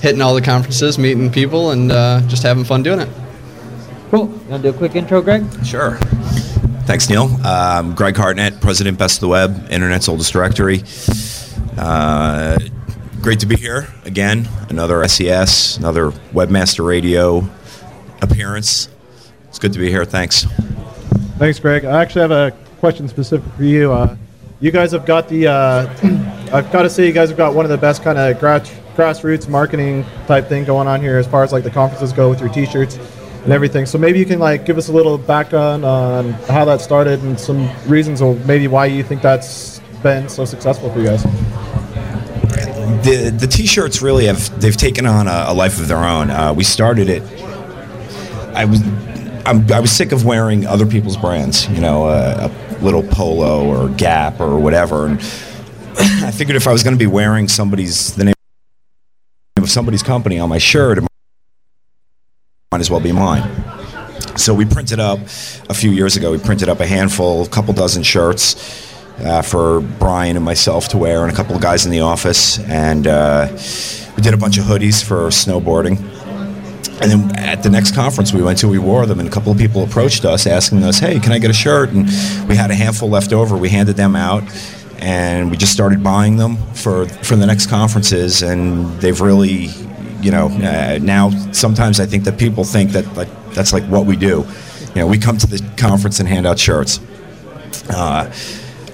[0.00, 3.08] hitting all the conferences, meeting people, and uh, just having fun doing it.
[4.10, 4.26] Cool.
[4.26, 5.44] You want to do a quick intro, Greg?
[5.64, 5.96] Sure.
[6.86, 7.24] Thanks, Neil.
[7.46, 10.82] Um, Greg Hartnett, President, Best of the Web, Internet's oldest directory.
[11.76, 12.58] Uh,
[13.20, 14.48] great to be here again.
[14.70, 17.46] Another SES, another Webmaster Radio
[18.22, 18.88] appearance.
[19.48, 20.04] It's good to be here.
[20.04, 20.44] Thanks.
[21.36, 21.84] Thanks, Greg.
[21.84, 23.92] I actually have a question specific for you.
[23.92, 24.16] Uh,
[24.60, 25.94] you guys have got the, uh,
[26.52, 28.72] I've got to say, you guys have got one of the best kind of grass,
[28.98, 32.40] grassroots marketing type thing going on here as far as like the conferences go with
[32.40, 32.98] your T-shirts
[33.44, 33.86] and everything.
[33.86, 37.38] So maybe you can like give us a little background on how that started and
[37.38, 41.22] some reasons or maybe why you think that's been so successful for you guys.
[43.04, 46.30] The the t-shirts really have they've taken on a, a life of their own.
[46.30, 47.22] Uh, we started it.
[48.54, 48.82] I was
[49.46, 51.68] I'm, I was sick of wearing other people's brands.
[51.68, 55.20] You know, uh, a little Polo or Gap or whatever, and
[55.98, 58.34] I figured if I was going to be wearing somebody's the name
[59.68, 61.04] somebody's company on my shirt, it
[62.72, 63.48] might as well be mine.
[64.36, 65.18] So we printed up
[65.68, 66.30] a few years ago.
[66.30, 68.56] We printed up a handful, a couple dozen shirts
[69.20, 72.58] uh, for Brian and myself to wear, and a couple of guys in the office.
[72.60, 73.48] And uh,
[74.16, 75.98] we did a bunch of hoodies for snowboarding.
[77.00, 79.52] And then at the next conference we went to, we wore them, and a couple
[79.52, 82.06] of people approached us asking us, "Hey, can I get a shirt?" And
[82.48, 83.56] we had a handful left over.
[83.56, 84.42] We handed them out,
[84.98, 88.42] and we just started buying them for for the next conferences.
[88.42, 89.68] And they've really,
[90.20, 94.06] you know, uh, now sometimes I think that people think that like that's like what
[94.06, 94.46] we do.
[94.94, 97.00] You know, we come to the conference and hand out shirts.
[97.90, 98.26] Uh,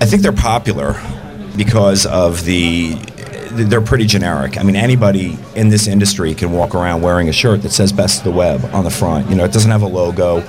[0.00, 1.00] I think they're popular
[1.56, 2.94] because of the
[3.54, 4.58] they're pretty generic.
[4.58, 8.18] I mean, anybody in this industry can walk around wearing a shirt that says "Best
[8.18, 9.30] of the Web" on the front.
[9.30, 10.40] You know, it doesn't have a logo,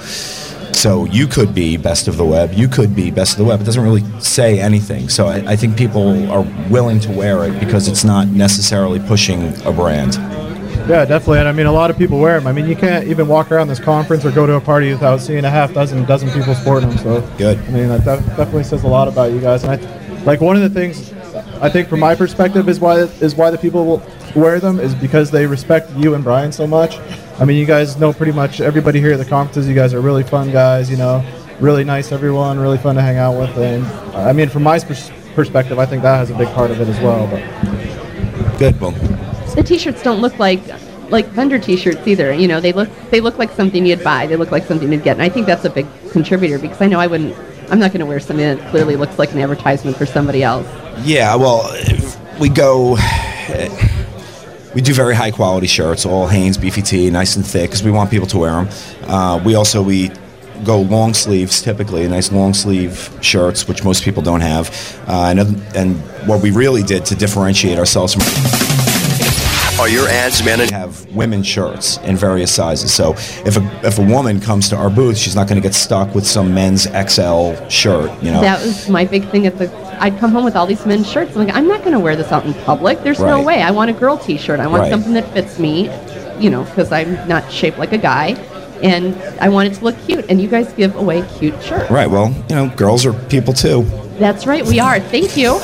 [0.75, 2.53] so you could be best of the web.
[2.53, 3.61] You could be best of the web.
[3.61, 5.09] It doesn't really say anything.
[5.09, 9.59] So I, I think people are willing to wear it because it's not necessarily pushing
[9.63, 10.15] a brand.
[10.87, 11.39] Yeah, definitely.
[11.39, 12.45] And I mean, a lot of people wear them.
[12.45, 15.19] I mean, you can't even walk around this conference or go to a party without
[15.19, 16.99] seeing a half dozen, dozen people sporting them.
[16.99, 17.57] So good.
[17.57, 19.63] I mean, that def- definitely says a lot about you guys.
[19.63, 21.11] And I, like one of the things,
[21.61, 24.03] I think from my perspective is why is why the people will
[24.35, 26.97] wear them is because they respect you and Brian so much.
[27.39, 29.67] I mean, you guys know pretty much everybody here at the conferences.
[29.67, 30.89] You guys are really fun guys.
[30.89, 31.23] You know,
[31.59, 33.57] really nice everyone, really fun to hang out with.
[33.57, 36.81] And I mean, from my pers- perspective, I think that has a big part of
[36.81, 37.27] it as well.
[37.27, 38.79] But Good.
[38.79, 38.91] Well,
[39.55, 40.61] The t-shirts don't look like
[41.09, 42.33] like vendor t-shirts either.
[42.33, 44.27] You know, they look they look like something you'd buy.
[44.27, 45.13] They look like something you'd get.
[45.13, 47.35] And I think that's a big contributor because I know I wouldn't
[47.69, 50.67] I'm not going to wear something that clearly looks like an advertisement for somebody else.
[51.03, 51.69] Yeah, well,
[52.39, 52.97] we go.
[54.73, 58.11] We do very high quality shirts, all Hanes tee, nice and thick, because we want
[58.11, 58.69] people to wear them.
[59.03, 60.11] Uh, we also we
[60.65, 64.69] go long sleeves typically, nice long sleeve shirts, which most people don't have.
[65.07, 65.39] Uh, and
[65.75, 65.97] and
[66.27, 68.84] what we really did to differentiate ourselves from
[69.79, 70.69] Are your ads managed?
[70.69, 72.93] To have women's shirts in various sizes.
[72.93, 73.11] So
[73.45, 76.15] if a if a woman comes to our booth, she's not going to get stuck
[76.15, 78.09] with some men's XL shirt.
[78.23, 78.41] You know.
[78.41, 79.69] That was my big thing at the.
[80.01, 81.35] I'd come home with all these men's shirts.
[81.35, 83.03] I'm like, I'm not going to wear this out in public.
[83.03, 83.61] There's no way.
[83.61, 84.59] I want a girl T-shirt.
[84.59, 84.91] I want Right.
[84.91, 85.89] something that fits me,
[86.39, 88.29] you know, because I'm not shaped like a guy,
[88.81, 90.25] and I want it to look cute.
[90.29, 91.91] And you guys give away cute shirts.
[91.91, 92.09] Right.
[92.09, 93.83] Well, you know, girls are people too.
[94.19, 94.65] That's right.
[94.65, 94.99] We are.
[95.01, 95.59] Thank you.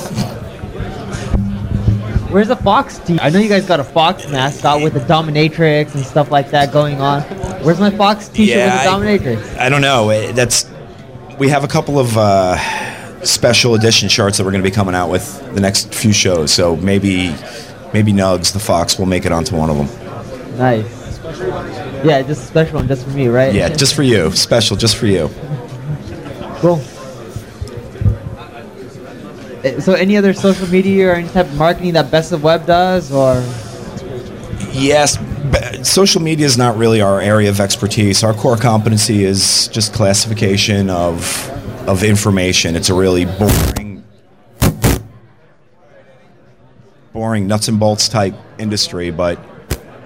[2.31, 3.19] Where's the Fox t?
[3.19, 6.71] I know you guys got a Fox mascot with the dominatrix and stuff like that
[6.71, 7.23] going on.
[7.63, 9.57] Where's my Fox T-shirt Yeah, with the dominatrix?
[9.57, 10.31] I I don't know.
[10.31, 10.69] That's
[11.37, 12.55] we have a couple of uh,
[13.25, 16.53] special edition shirts that we're going to be coming out with the next few shows.
[16.53, 17.35] So maybe
[17.93, 20.57] maybe Nugs the Fox will make it onto one of them.
[20.57, 21.19] Nice.
[22.05, 23.53] Yeah, just a special one just for me, right?
[23.53, 25.29] Yeah, just for you, special, just for you.
[26.59, 26.81] Cool.
[29.63, 32.65] Uh, So, any other social media or any type of marketing that Best of Web
[32.65, 33.43] does, or
[34.73, 35.17] Yes,
[35.83, 38.23] social media is not really our area of expertise.
[38.23, 41.49] Our core competency is just classification of
[41.87, 42.75] of information.
[42.75, 44.03] It's a really boring,
[47.11, 49.39] boring nuts and bolts type industry, but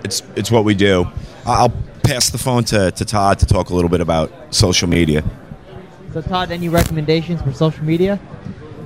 [0.03, 1.05] it's it's what we do.
[1.45, 5.23] I'll pass the phone to, to Todd to talk a little bit about social media.
[6.13, 8.19] so Todd, any recommendations for social media?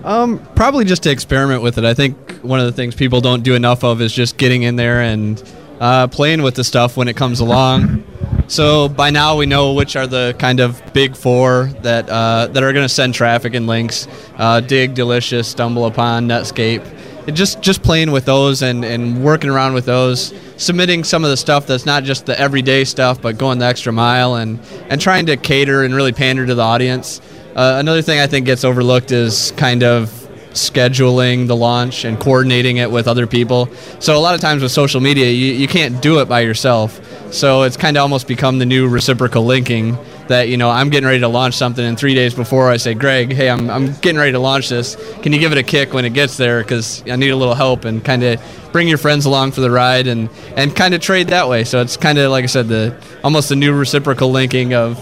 [0.03, 1.85] Um, probably just to experiment with it.
[1.85, 4.75] I think one of the things people don't do enough of is just getting in
[4.75, 5.41] there and
[5.79, 8.03] uh, playing with the stuff when it comes along.
[8.47, 12.63] So by now we know which are the kind of big four that uh, that
[12.63, 14.07] are going to send traffic and links.
[14.38, 16.83] Uh, Digg, Delicious, Stumble Upon, Netscape.
[17.27, 21.29] It just just playing with those and, and working around with those, submitting some of
[21.29, 24.59] the stuff that's not just the everyday stuff, but going the extra mile and
[24.89, 27.21] and trying to cater and really pander to the audience.
[27.59, 30.07] Uh, another thing I think gets overlooked is kind of
[30.51, 33.67] scheduling the launch and coordinating it with other people.
[33.99, 37.01] So a lot of times with social media, you, you can't do it by yourself.
[37.33, 39.97] So it's kind of almost become the new reciprocal linking.
[40.29, 42.93] that you know I'm getting ready to launch something, and three days before I say,
[42.93, 44.95] Greg, hey, I'm, I'm getting ready to launch this.
[45.21, 46.61] Can you give it a kick when it gets there?
[46.61, 48.41] Because I need a little help, and kind of
[48.71, 51.65] bring your friends along for the ride, and and kind of trade that way.
[51.65, 54.97] So it's kind of like I said, the almost the new reciprocal linking of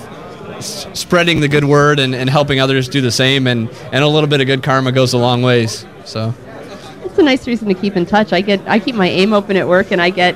[0.57, 4.07] s- spreading the good word and, and helping others do the same, and and a
[4.07, 5.85] little bit of good karma goes a long ways.
[6.05, 6.33] So.
[7.03, 8.33] It's a nice reason to keep in touch.
[8.33, 10.35] I get I keep my aim open at work, and I get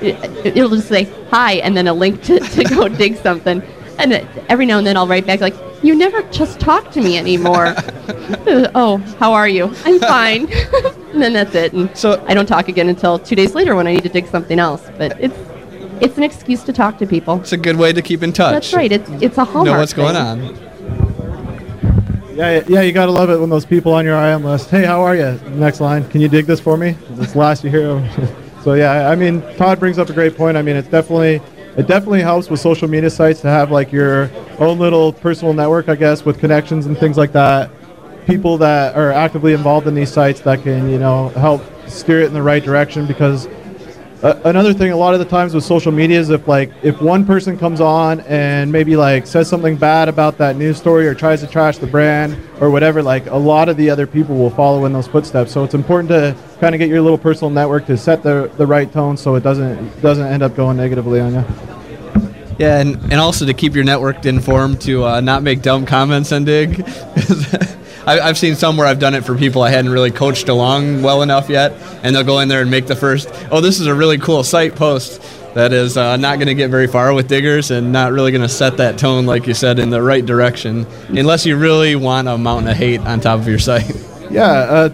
[0.00, 3.62] it, it'll just say hi and then a link to, to go digg something.
[3.98, 4.12] And
[4.48, 7.74] every now and then I'll write back like, "You never just talk to me anymore."
[8.74, 9.72] Oh, how are you?
[9.84, 10.52] I'm fine.
[11.12, 11.72] and then that's it.
[11.72, 14.26] And so I don't talk again until two days later when I need to digg
[14.26, 14.82] something else.
[14.98, 15.36] But it's
[16.00, 17.40] it's an excuse to talk to people.
[17.40, 18.52] It's a good way to keep in touch.
[18.52, 18.92] That's right.
[18.92, 19.74] It's it's a hallmark.
[19.74, 20.58] Know what's going thing.
[20.58, 20.66] on.
[22.36, 24.68] Yeah, yeah, you gotta love it when those people on your IM list.
[24.68, 25.40] Hey, how are you?
[25.52, 26.06] Next line.
[26.10, 26.90] Can you digg this for me?
[27.12, 28.10] This last you hear.
[28.62, 30.58] so yeah, I mean, Todd brings up a great point.
[30.58, 31.40] I mean, it's definitely
[31.78, 35.88] it definitely helps with social media sites to have like your own little personal network,
[35.88, 37.70] I guess, with connections and things like that.
[38.26, 42.26] People that are actively involved in these sites that can you know help steer it
[42.26, 43.48] in the right direction because
[44.22, 47.24] another thing a lot of the times with social media is if like if one
[47.24, 51.40] person comes on and maybe like says something bad about that news story or tries
[51.40, 54.84] to trash the brand or whatever like a lot of the other people will follow
[54.86, 57.96] in those footsteps so it's important to kind of get your little personal network to
[57.96, 61.44] set the the right tone so it doesn't doesn't end up going negatively on you
[62.58, 66.32] Yeah, and, and also to keep your network informed to uh, not make dumb comments
[66.32, 66.82] on Digg.
[68.06, 71.02] I, I've seen some where I've done it for people I hadn't really coached along
[71.02, 71.72] well enough yet,
[72.04, 74.44] and they'll go in there and make the first, oh, this is a really cool
[74.44, 75.20] site post
[75.54, 78.42] that is uh, not going to get very far with diggers and not really going
[78.42, 82.28] to set that tone, like you said, in the right direction, unless you really want
[82.28, 83.90] a mountain of hate on top of your site.
[84.28, 84.88] Yeah, uh,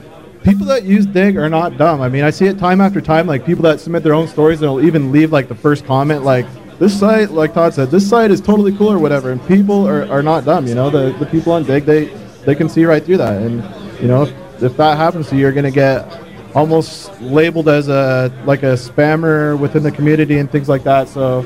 [0.44, 2.02] people that use Digg are not dumb.
[2.02, 3.26] I mean, I see it time after time.
[3.26, 6.22] Like people that submit their own stories, and they'll even leave like the first comment,
[6.22, 6.44] like
[6.78, 9.30] this site, like Todd said, this site is totally cool or whatever.
[9.30, 10.66] And people are, are not dumb.
[10.66, 12.08] You know, the the people on Digg, they
[12.44, 13.40] they can see right through that.
[13.42, 13.62] And
[14.00, 16.20] you know, if, if that happens to you, you're gonna get
[16.54, 21.08] almost labeled as a like a spammer within the community and things like that.
[21.08, 21.44] So,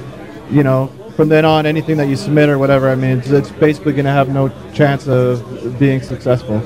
[0.50, 0.92] you know.
[1.16, 4.04] From then on, anything that you submit or whatever, I mean, it's, it's basically going
[4.04, 6.62] to have no chance of being successful.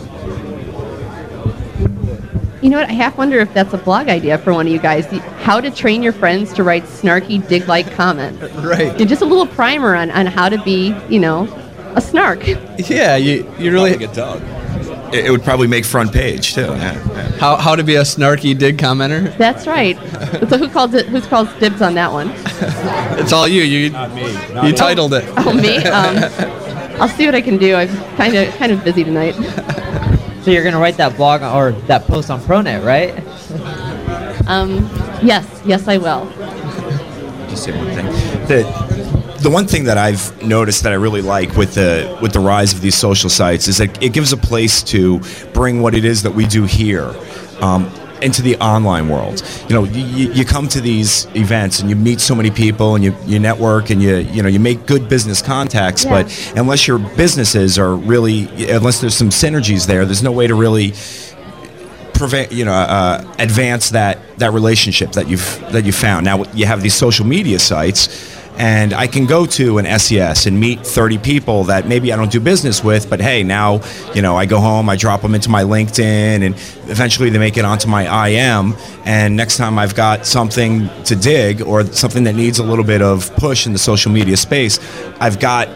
[2.60, 2.90] You know what?
[2.90, 5.06] I half wonder if that's a blog idea for one of you guys.
[5.42, 8.42] How to train your friends to write snarky digg-like comments.
[8.60, 9.00] Right.
[9.00, 11.46] And just a little primer on, on how to be, you know,
[11.96, 12.46] a snark.
[12.46, 13.96] Yeah, you, you really.
[13.96, 14.42] get dug.
[15.12, 16.62] It, it would probably make front page too.
[16.62, 17.29] Yeah, yeah.
[17.38, 19.37] How, how to be a snarky digg commenter?
[19.37, 19.96] That's right.
[20.48, 21.07] so who called it?
[21.07, 22.33] Who calls dibs on that one?
[23.20, 23.62] It's all you.
[23.62, 24.33] You, Not me.
[24.66, 25.24] you titled it.
[25.37, 25.76] Oh me?
[25.85, 26.16] Um,
[27.00, 27.74] I'll see what I can do.
[27.74, 29.35] I'm kind of kind of busy tonight.
[30.42, 33.12] So you're gonna write that blog or that post on Pronet, right?
[34.48, 34.88] Um,
[35.22, 36.24] yes, yes, I will.
[37.50, 38.07] just say one thing.
[38.46, 38.64] The
[39.40, 42.72] the one thing that I've noticed that I really like with the with the rise
[42.72, 45.20] of these social sites is that it gives a place to
[45.53, 47.14] bring what it is that we do here.
[47.61, 47.90] Um,
[48.22, 52.20] into the online world, you know, you, you come to these events and you meet
[52.20, 55.40] so many people and you, you network and you you know you make good business
[55.40, 56.05] contacts.
[56.05, 56.22] Yeah.
[56.22, 60.55] But unless your businesses are really, unless there's some synergies there, there's no way to
[60.55, 60.92] really
[62.12, 66.66] prevent you know uh, advance that that relationship that you've that you found now you
[66.66, 71.16] have these social media sites and I can go to an SES and meet 30
[71.16, 73.80] people that maybe I don't do business with, but hey, now,
[74.12, 76.54] you know, I go home, I drop them into my LinkedIn, and
[76.90, 78.74] eventually they make it onto my IM.
[79.06, 83.00] And next time I've got something to digg or something that needs a little bit
[83.00, 84.78] of push in the social media space,
[85.20, 85.66] I've got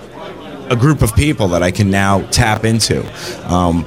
[0.71, 3.01] a group of people that I can now tap into.
[3.51, 3.87] Um,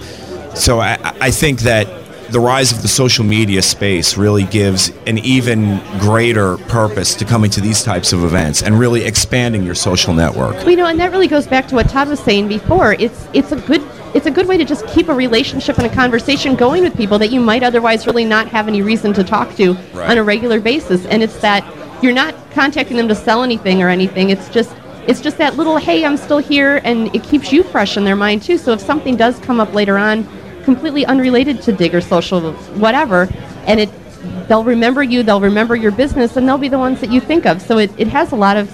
[0.56, 1.97] so I, I think that
[2.30, 7.50] the rise of the social media space really gives an even greater purpose to coming
[7.52, 10.56] to these types of events and really expanding your social network.
[10.56, 12.94] Well, you know, and that really goes back to what Todd was saying before.
[12.94, 13.82] It's it's a good
[14.14, 17.20] it's a good way to just keep a relationship and a conversation going with people
[17.20, 20.10] that you might otherwise really not have any reason to talk to Right.
[20.12, 21.06] on a regular basis.
[21.06, 21.64] And it's that
[22.02, 24.30] you're not contacting them to sell anything or anything.
[24.30, 24.74] It's just
[25.08, 28.16] it's just that little hey, I'm still here, and it keeps you fresh in their
[28.18, 28.58] mind too.
[28.58, 30.28] So if something does come up later on,
[30.68, 33.30] completely unrelated to Digger Social, whatever,
[33.66, 33.90] and it
[34.50, 37.46] they'll remember you, they'll remember your business, and they'll be the ones that you think
[37.46, 37.62] of.
[37.62, 38.68] So it, it has a lot of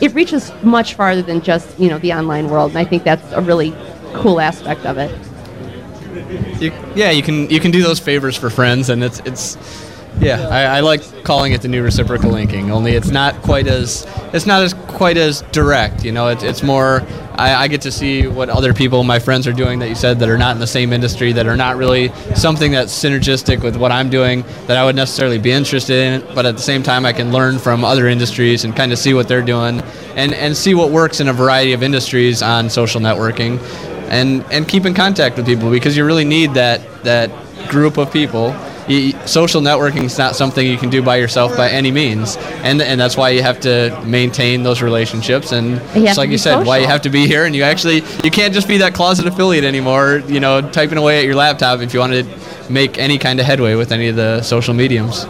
[0.00, 3.32] it reaches much farther than just you know the online world, and I think that's
[3.32, 3.74] a really
[4.14, 5.10] cool aspect of it.
[6.62, 9.56] You, yeah, you can you can do those favors for friends, and it's it's
[10.18, 12.70] Yeah, I, I like calling it the new reciprocal linking.
[12.70, 16.04] Only it's not quite as it's not as quite as direct.
[16.04, 17.02] You know, it's it's more.
[17.38, 20.18] I, I get to see what other people, my friends, are doing that you said
[20.20, 23.76] that are not in the same industry, that are not really something that's synergistic with
[23.76, 26.34] what I'm doing that I would necessarily be interested in.
[26.34, 29.12] But at the same time, I can learn from other industries and kind of see
[29.12, 29.82] what they're doing
[30.14, 33.60] and and see what works in a variety of industries on social networking,
[34.08, 37.30] and and keep in contact with people because you really need that that
[37.68, 38.54] group of people
[38.88, 42.80] you, social networking is not something you can do by yourself by any means, and
[42.80, 45.52] and that's why you have to maintain those relationships.
[45.52, 48.02] And You just like you said, why you have to be here, and you actually
[48.22, 50.22] you can't just be that closet affiliate anymore.
[50.26, 52.24] You know, typing away at your laptop if you want to
[52.70, 55.26] make any kind of headway with any of the social mediums.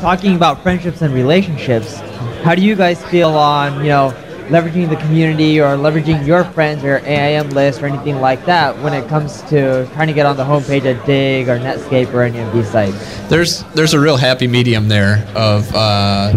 [0.00, 1.96] Talking about friendships and relationships,
[2.42, 4.14] how do you guys feel on you know
[4.48, 8.92] leveraging the community or leveraging your friends or AIM list or anything like that when
[8.92, 12.40] it comes to trying to get on the homepage at Digg or Netscape or any
[12.40, 12.96] of these sites?
[13.28, 16.32] there's there's a real happy medium there of uh,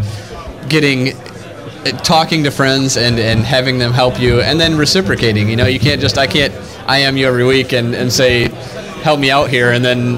[0.69, 1.13] getting
[2.03, 5.79] talking to friends and, and having them help you and then reciprocating you know you
[5.79, 6.53] can't just i can't
[6.87, 8.47] i am you every week and, and say
[9.03, 10.15] help me out here and then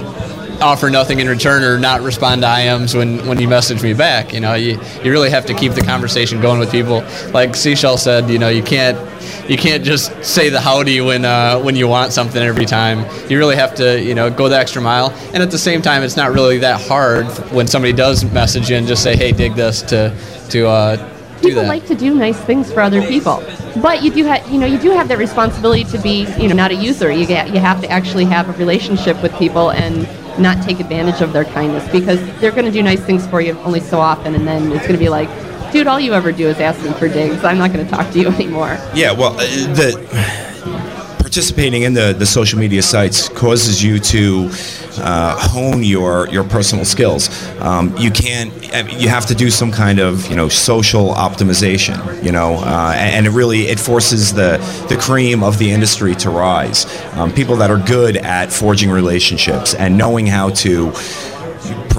[0.62, 4.34] offer nothing in return or not respond to IMs when, when you message me back.
[4.34, 7.04] You know, you, you really have to keep the conversation going with people.
[7.32, 8.98] Like Seashell said, you know, you can't
[9.50, 13.00] you can't just say the howdy when uh, when you want something every time.
[13.30, 15.12] You really have to, you know, go the extra mile.
[15.34, 18.76] And at the same time, it's not really that hard when somebody does message you
[18.78, 20.16] and just say, "Hey, digg this," to
[20.50, 23.44] to uh, People like to do nice things for other people,
[23.82, 26.56] but you do have, you know, you do have that responsibility to be, you know,
[26.56, 27.12] not a user.
[27.12, 30.08] You get, you have to actually have a relationship with people and
[30.40, 33.58] not take advantage of their kindness because they're going to do nice things for you
[33.60, 35.30] only so often, and then it's going to be like,
[35.72, 37.44] dude, all you ever do is ask me for digs.
[37.44, 38.78] I'm not going to talk to you anymore.
[38.94, 40.47] Yeah, well, uh, the
[41.28, 44.50] participating in the, the social media sites causes you to
[45.00, 47.30] uh, hone your your personal skills.
[47.60, 48.54] Um, you can't.
[48.98, 51.98] You have to do some kind of you know social optimization.
[52.24, 54.58] You know, uh, and, it really it forces the
[54.88, 56.86] the cream of the industry to rise.
[57.16, 60.94] Um, people that are good at forging relationships and knowing how to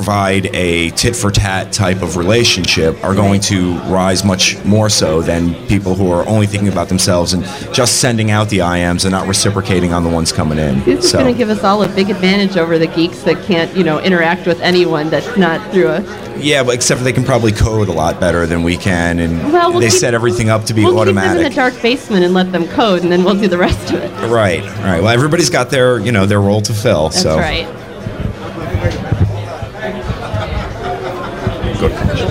[0.03, 5.21] provide a tit for tat type of relationship are going to rise much more so
[5.21, 7.43] than people who are only thinking about themselves and
[7.75, 10.85] just sending out the IMs and not reciprocating on the ones coming in.
[10.85, 13.45] This is So, going to give us all a big advantage over the geeks that
[13.45, 16.39] can't, you know, interact with anyone that's not through a.
[16.39, 19.73] yeah, but except they can probably code a lot better than we can, and Well,
[19.73, 21.49] we'll they keep- set everything up to be we'll keep them in automatic.
[21.51, 24.13] the dark basement and let them code, and then we'll do the rest of it.
[24.31, 25.03] Right, right.
[25.03, 27.09] Well, everybody's got their you know their role to fill.
[27.09, 27.67] That's so right.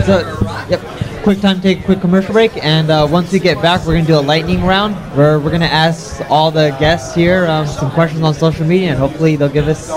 [0.05, 0.81] So, yep.
[1.23, 4.05] Quick time take a quick commercial break, and uh, once we get back, we're gonna
[4.05, 8.21] do a lightning round where we're gonna ask all the guests here um, some questions
[8.21, 9.87] on social media, and hopefully they'll give us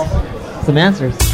[0.65, 1.30] some answers.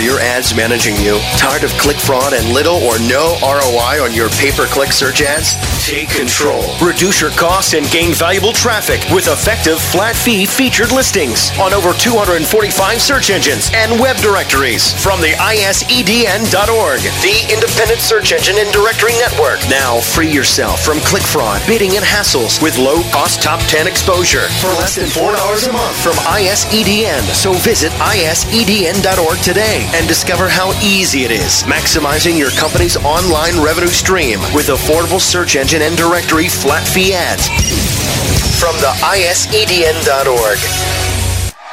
[0.00, 1.20] Your ads managing you?
[1.36, 5.20] Tired of click fraud and little or no ROI on your pay per click search
[5.20, 5.60] ads?
[5.84, 6.64] Take control.
[6.80, 11.92] Reduce your costs and gain valuable traffic with effective flat fee featured listings on over
[11.92, 12.48] 245
[12.96, 19.60] search engines and web directories from the ISEDN.org, the independent search engine and directory network.
[19.68, 24.48] Now free yourself from click fraud, bidding, and hassles with low cost top 10 exposure
[24.64, 27.20] for less than $4 a month from ISEDN.
[27.36, 33.90] So visit ISEDN.org today and discover how easy it is maximizing your company's online revenue
[33.90, 37.48] stream with affordable search engine and directory flat fee ads.
[38.60, 40.58] From the ISEDN.org.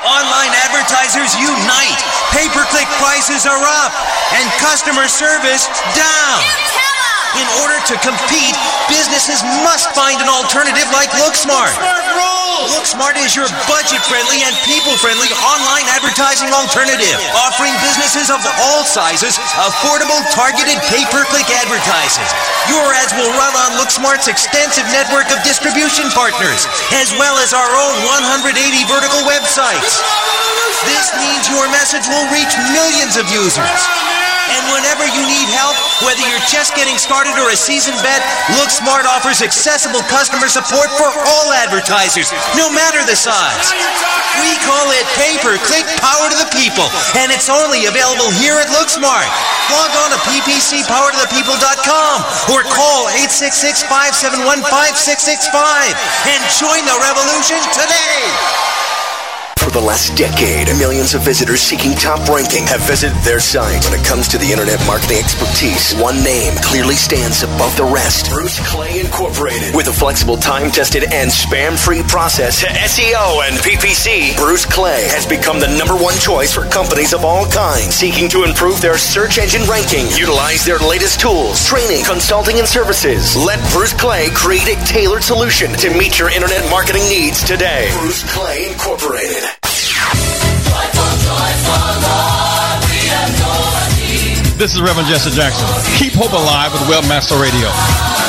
[0.05, 1.99] Online advertisers unite.
[2.32, 3.91] Pay per click prices are up
[4.34, 6.86] and customer service down.
[7.36, 8.55] In order to compete,
[8.88, 11.75] businesses must find an alternative like LookSmart.
[12.71, 18.82] LookSmart is your budget friendly and people friendly online advertising alternative, offering businesses of all
[18.88, 22.25] sizes affordable targeted pay per click advertising.
[22.71, 26.65] Your ads will run on LookSmart's extensive network of distribution partners,
[26.97, 27.95] as well as our own
[28.34, 28.55] 180
[28.89, 30.01] vertical websites.
[30.89, 33.82] This means your message will reach millions of users.
[34.47, 35.75] And whenever you need help,
[36.07, 38.23] whether you're just getting started or a seasoned vet,
[38.55, 43.75] LookSmart offers accessible customer support for all advertisers, no matter the size.
[44.39, 46.85] We call it pay-per-click power to the people,
[47.17, 49.25] and it's only available here at LookSmart.
[49.73, 52.15] Log on to ppcpowertothepeople.com
[52.53, 55.97] or call 866-571-5665
[56.31, 58.76] and join the revolution today.
[59.78, 63.86] The last decade, millions of visitors seeking top ranking have visited their site.
[63.86, 68.34] When it comes to the internet marketing expertise, one name clearly stands above the rest.
[68.34, 69.78] Bruce Clay Incorporated.
[69.78, 75.61] With a flexible, time-tested, and spam-free process to SEO and PPC, Bruce Clay has become
[75.61, 79.61] the number one choice for companies of all kinds seeking to improve their search engine
[79.69, 80.09] ranking.
[80.17, 83.38] Utilize their latest tools, training, consulting, and services.
[83.38, 87.93] Let Bruce Clay create a tailored solution to meet your internet marketing needs today.
[88.01, 89.45] Bruce Clay Incorporated.
[94.57, 95.68] This is Reverend Jesse Jackson.
[95.97, 98.26] Keep hope alive with Webmaster Radio.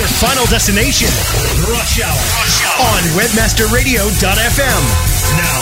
[0.00, 1.12] Your final destination,
[1.68, 2.16] Rush Hour,
[2.88, 4.82] on WebmasterRadio.fm.
[5.36, 5.60] Now,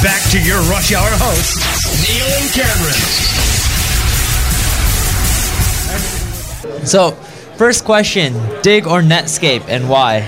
[0.00, 1.58] back to your Rush Hour hosts,
[2.06, 2.94] Neil and Cameron.
[6.86, 7.10] So,
[7.56, 10.20] first question: Digg or Netscape, and why?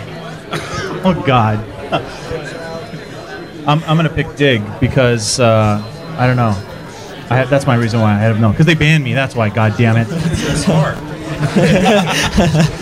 [1.05, 1.61] Oh God.
[3.69, 5.81] I'm, I'm gonna pick Digg because uh,
[6.19, 6.57] I don't know.
[7.31, 9.15] I have, that's my reason why I have no because they banned me.
[9.15, 9.51] That's why.
[9.51, 10.09] God damn it.
[10.57, 10.99] Smart.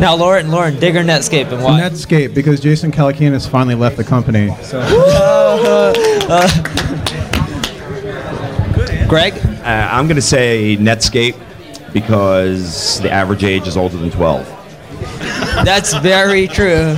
[0.00, 1.80] now, Loren, Loren, Digg or Netscape, and why?
[1.80, 4.54] Netscape because Jason Calacanis finally left the company.
[4.62, 4.80] So.
[9.08, 9.34] Greg?
[9.34, 11.36] Uh, I'm going to say Netscape
[11.92, 14.46] because the average age is older than 12.
[15.64, 16.94] That's very true.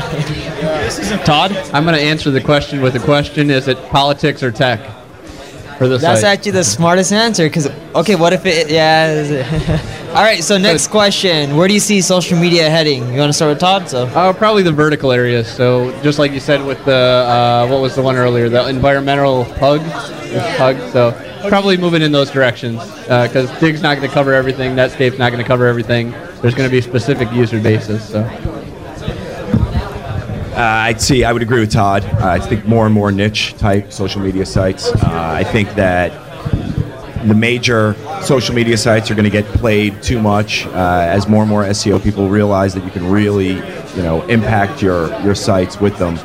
[1.25, 1.53] Todd?
[1.73, 4.81] I'm going to answer the question with a question: Is it politics or tech?
[5.79, 6.39] For the That's site?
[6.39, 7.47] actually the smartest answer.
[7.47, 8.71] Because okay, what if it?
[8.71, 9.87] Yeah.
[10.11, 10.43] All right.
[10.43, 13.13] So next question: Where do you see social media heading?
[13.13, 13.89] You want to start with Todd?
[13.89, 14.07] So.
[14.07, 15.49] Uh, probably the vertical areas.
[15.49, 19.45] So just like you said with the uh, what was the one earlier, the environmental
[19.45, 19.81] Hugg,
[20.57, 20.79] Hugg.
[20.93, 21.13] So
[21.49, 24.75] probably moving in those directions because Digg's not going to cover everything.
[24.75, 26.11] Netscape's not going to cover everything.
[26.43, 28.03] There's going to be specific user bases.
[28.07, 28.23] So
[30.51, 31.23] Uh, I'd see.
[31.25, 32.05] I would agree with Todd.
[32.05, 34.89] Uh, I think more and more niche type social media sites.
[34.93, 34.99] Uh,
[35.41, 36.11] I think that
[37.27, 41.43] the major social media sites are going to get played too much uh, as more
[41.43, 45.81] and more SEO people realize that you can really, you know, impact your your sites
[45.81, 46.18] with them.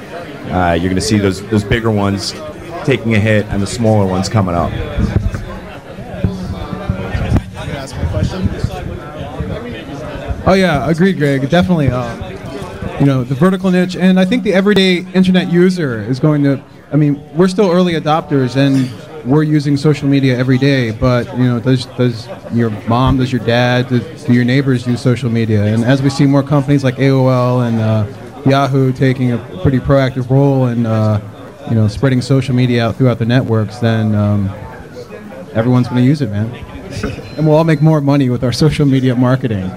[0.51, 2.33] Uh, you're going to see those those bigger ones
[2.85, 4.71] taking a hit and the smaller ones coming up.
[10.47, 11.49] Oh yeah, agreed, Greg.
[11.49, 11.89] Definitely.
[11.89, 16.43] Uh, you know, the vertical niche, and I think the everyday internet user is going
[16.43, 16.63] to.
[16.93, 18.89] I mean, we're still early adopters, and
[19.25, 20.91] we're using social media every day.
[20.91, 25.01] But you know, does does your mom, does your dad, do, do your neighbors use
[25.01, 25.65] social media?
[25.65, 30.29] And as we see more companies like AOL and uh, Yahoo taking a pretty proactive
[30.29, 31.19] role in uh,
[31.69, 34.49] you know spreading social media out throughout the networks, then um,
[35.53, 36.53] everyone's going to use it, man.
[37.37, 39.69] and we'll all make more money with our social media marketing.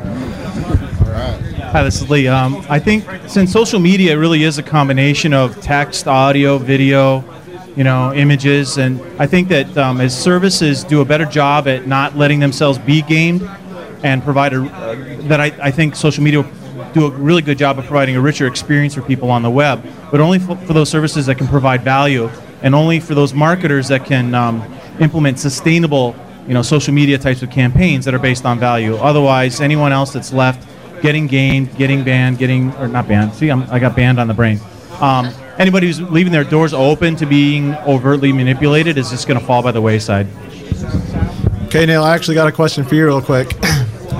[1.71, 2.27] Hi, this is Lee.
[2.29, 7.21] Um, I think since social media really is a combination of text, audio, video,
[7.77, 11.87] you know, images, and I think that um, as services do a better job at
[11.87, 13.49] not letting themselves be gamed
[14.03, 14.61] and provide a,
[15.29, 16.45] that I, I think social media
[16.93, 19.85] do a really good job of providing a richer experience for people on the web,
[20.11, 22.31] but only for, for those services that can provide value,
[22.63, 24.63] and only for those marketers that can um,
[25.01, 26.15] implement sustainable,
[26.47, 28.97] you know, social media types of campaigns that are based on value.
[28.97, 30.69] Otherwise, anyone else that's left
[31.03, 33.33] getting gamed, getting banned, getting or not banned.
[33.35, 34.61] See, I'm, I got banned on the brain.
[35.01, 39.45] Um, anybody who's leaving their doors open to being overtly manipulated is just going to
[39.45, 40.27] fall by the wayside.
[41.67, 43.49] Okay, Neil, I actually got a question for you, real quick.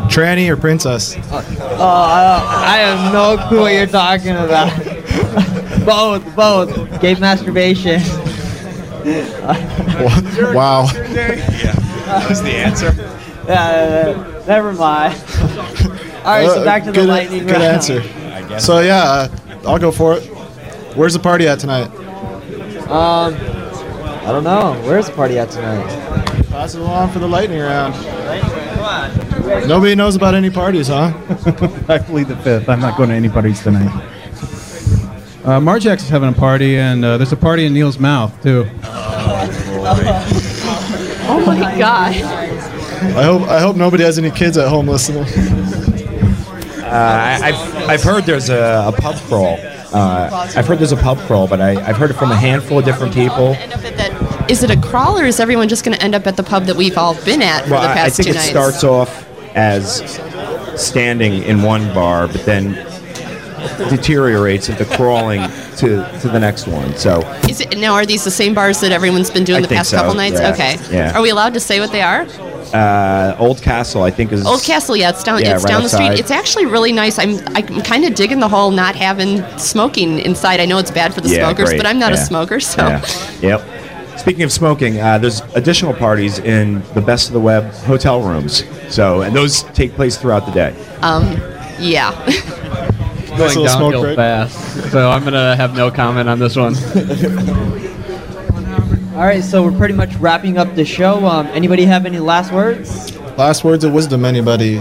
[0.09, 1.17] Tranny or princess?
[1.31, 1.39] Oh,
[1.79, 4.75] I, I have no clue what you're talking about.
[5.87, 7.01] both, both.
[7.01, 8.01] Gay masturbation.
[10.55, 10.87] wow.
[10.95, 11.73] Yeah,
[12.07, 12.93] that was the answer.
[13.49, 15.15] Yeah, never mind.
[16.23, 17.63] All right, so Uh, back to the good, lightning Good round.
[17.63, 18.03] answer.
[18.61, 19.29] So yeah, uh,
[19.67, 20.31] I'll go for it.
[20.99, 21.87] Where's the party at tonight?
[22.89, 24.73] Um, I don't know.
[24.85, 25.87] Where's the party at tonight?
[26.51, 27.95] Pass it along for the lightning round.
[29.69, 31.13] Nobody knows about any parties, huh?
[31.89, 32.69] I plead the fifth.
[32.69, 33.87] I'm not going to any parties tonight.
[35.45, 38.69] Uh, Marjax is having a party, and uh, there's a party in Neil's mouth too.
[41.31, 42.13] Oh my god.
[42.17, 45.23] I hope I hope nobody has any kids at home listening.
[46.83, 49.61] Uh, I, I've, I've heard there's a, a pub crawl.
[49.93, 52.79] Uh, I've heard there's a pub crawl, but I, I've heard it from a handful
[52.79, 53.57] of different people.
[54.49, 56.65] Is it a crawl or is everyone just going to end up at the pub
[56.65, 58.49] that we've all been at for Well, the I- I think it nights?
[58.49, 59.27] starts off
[59.57, 60.21] as
[60.77, 62.75] standing in one bar, but then
[63.91, 65.41] deteriorates into crawling
[65.77, 66.95] to, to the next one.
[66.97, 67.95] So Is it now?
[67.95, 70.41] Are these the same bars that everyone's been doing I the past so, couple nights?
[70.41, 70.77] yeah, Okay.
[70.91, 71.17] yeah.
[71.17, 72.27] Are we allowed to say what they are?
[72.75, 75.41] uh, Old Castle, I think, is Old Castle, yeah, it's down.
[75.41, 76.19] Yeah, it's right down the street.
[76.19, 77.19] It's actually really nice.
[77.19, 80.61] I'm I'm kind of digging the whole not having smoking inside.
[80.61, 81.79] I know it's bad for the Yeah, smokers, great.
[81.79, 83.05] but I'm not a smoker, so Yeah.
[83.41, 84.19] Yep.
[84.19, 88.65] Speaking of smoking, uh, there's additional parties in the best of the web hotel rooms.
[88.91, 90.75] So, and those take place throughout the day.
[91.01, 91.41] um,
[91.81, 92.11] yeah.
[93.39, 94.17] going little smoke downhill break.
[94.17, 94.91] fast.
[94.91, 96.75] So I'm gonna have no comment on this one.
[99.15, 101.27] All right, so we're pretty much wrapping up the show.
[101.27, 103.17] Um, anybody have any last words?
[103.37, 104.81] Last words of wisdom, anybody?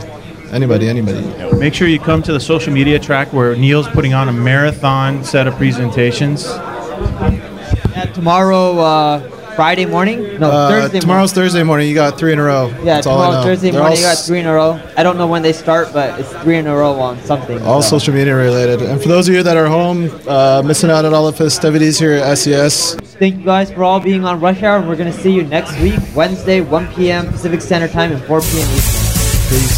[0.51, 1.21] Anybody, anybody.
[1.57, 5.23] Make sure you come to the social media track where Neil's putting on a marathon
[5.23, 6.45] set of presentations.
[6.45, 9.19] Yeah, tomorrow, uh,
[9.57, 10.39] Friday morning?
[10.39, 11.89] No, Uh, Thursday tomorrow's Thursday morning.
[11.89, 12.67] You got three in a row.
[12.67, 13.41] Yeah, That's tomorrow.
[13.41, 14.79] Thursday They're morning, you got three in a row.
[14.95, 17.59] I don't know when they start, but it's three in a row on something.
[17.63, 17.97] All so.
[17.97, 18.83] social media related.
[18.83, 21.97] And for those of you that are home, uh, missing out on all the festivities
[21.97, 25.11] here at SES, Thank you guys for all being on Rush Hour, and we're going
[25.11, 27.25] to see you next week, Wednesday, 1 p.m.
[27.29, 28.69] Pacific Standard Time and 4 p.m.
[28.77, 29.49] Eastern.
[29.49, 29.76] peace.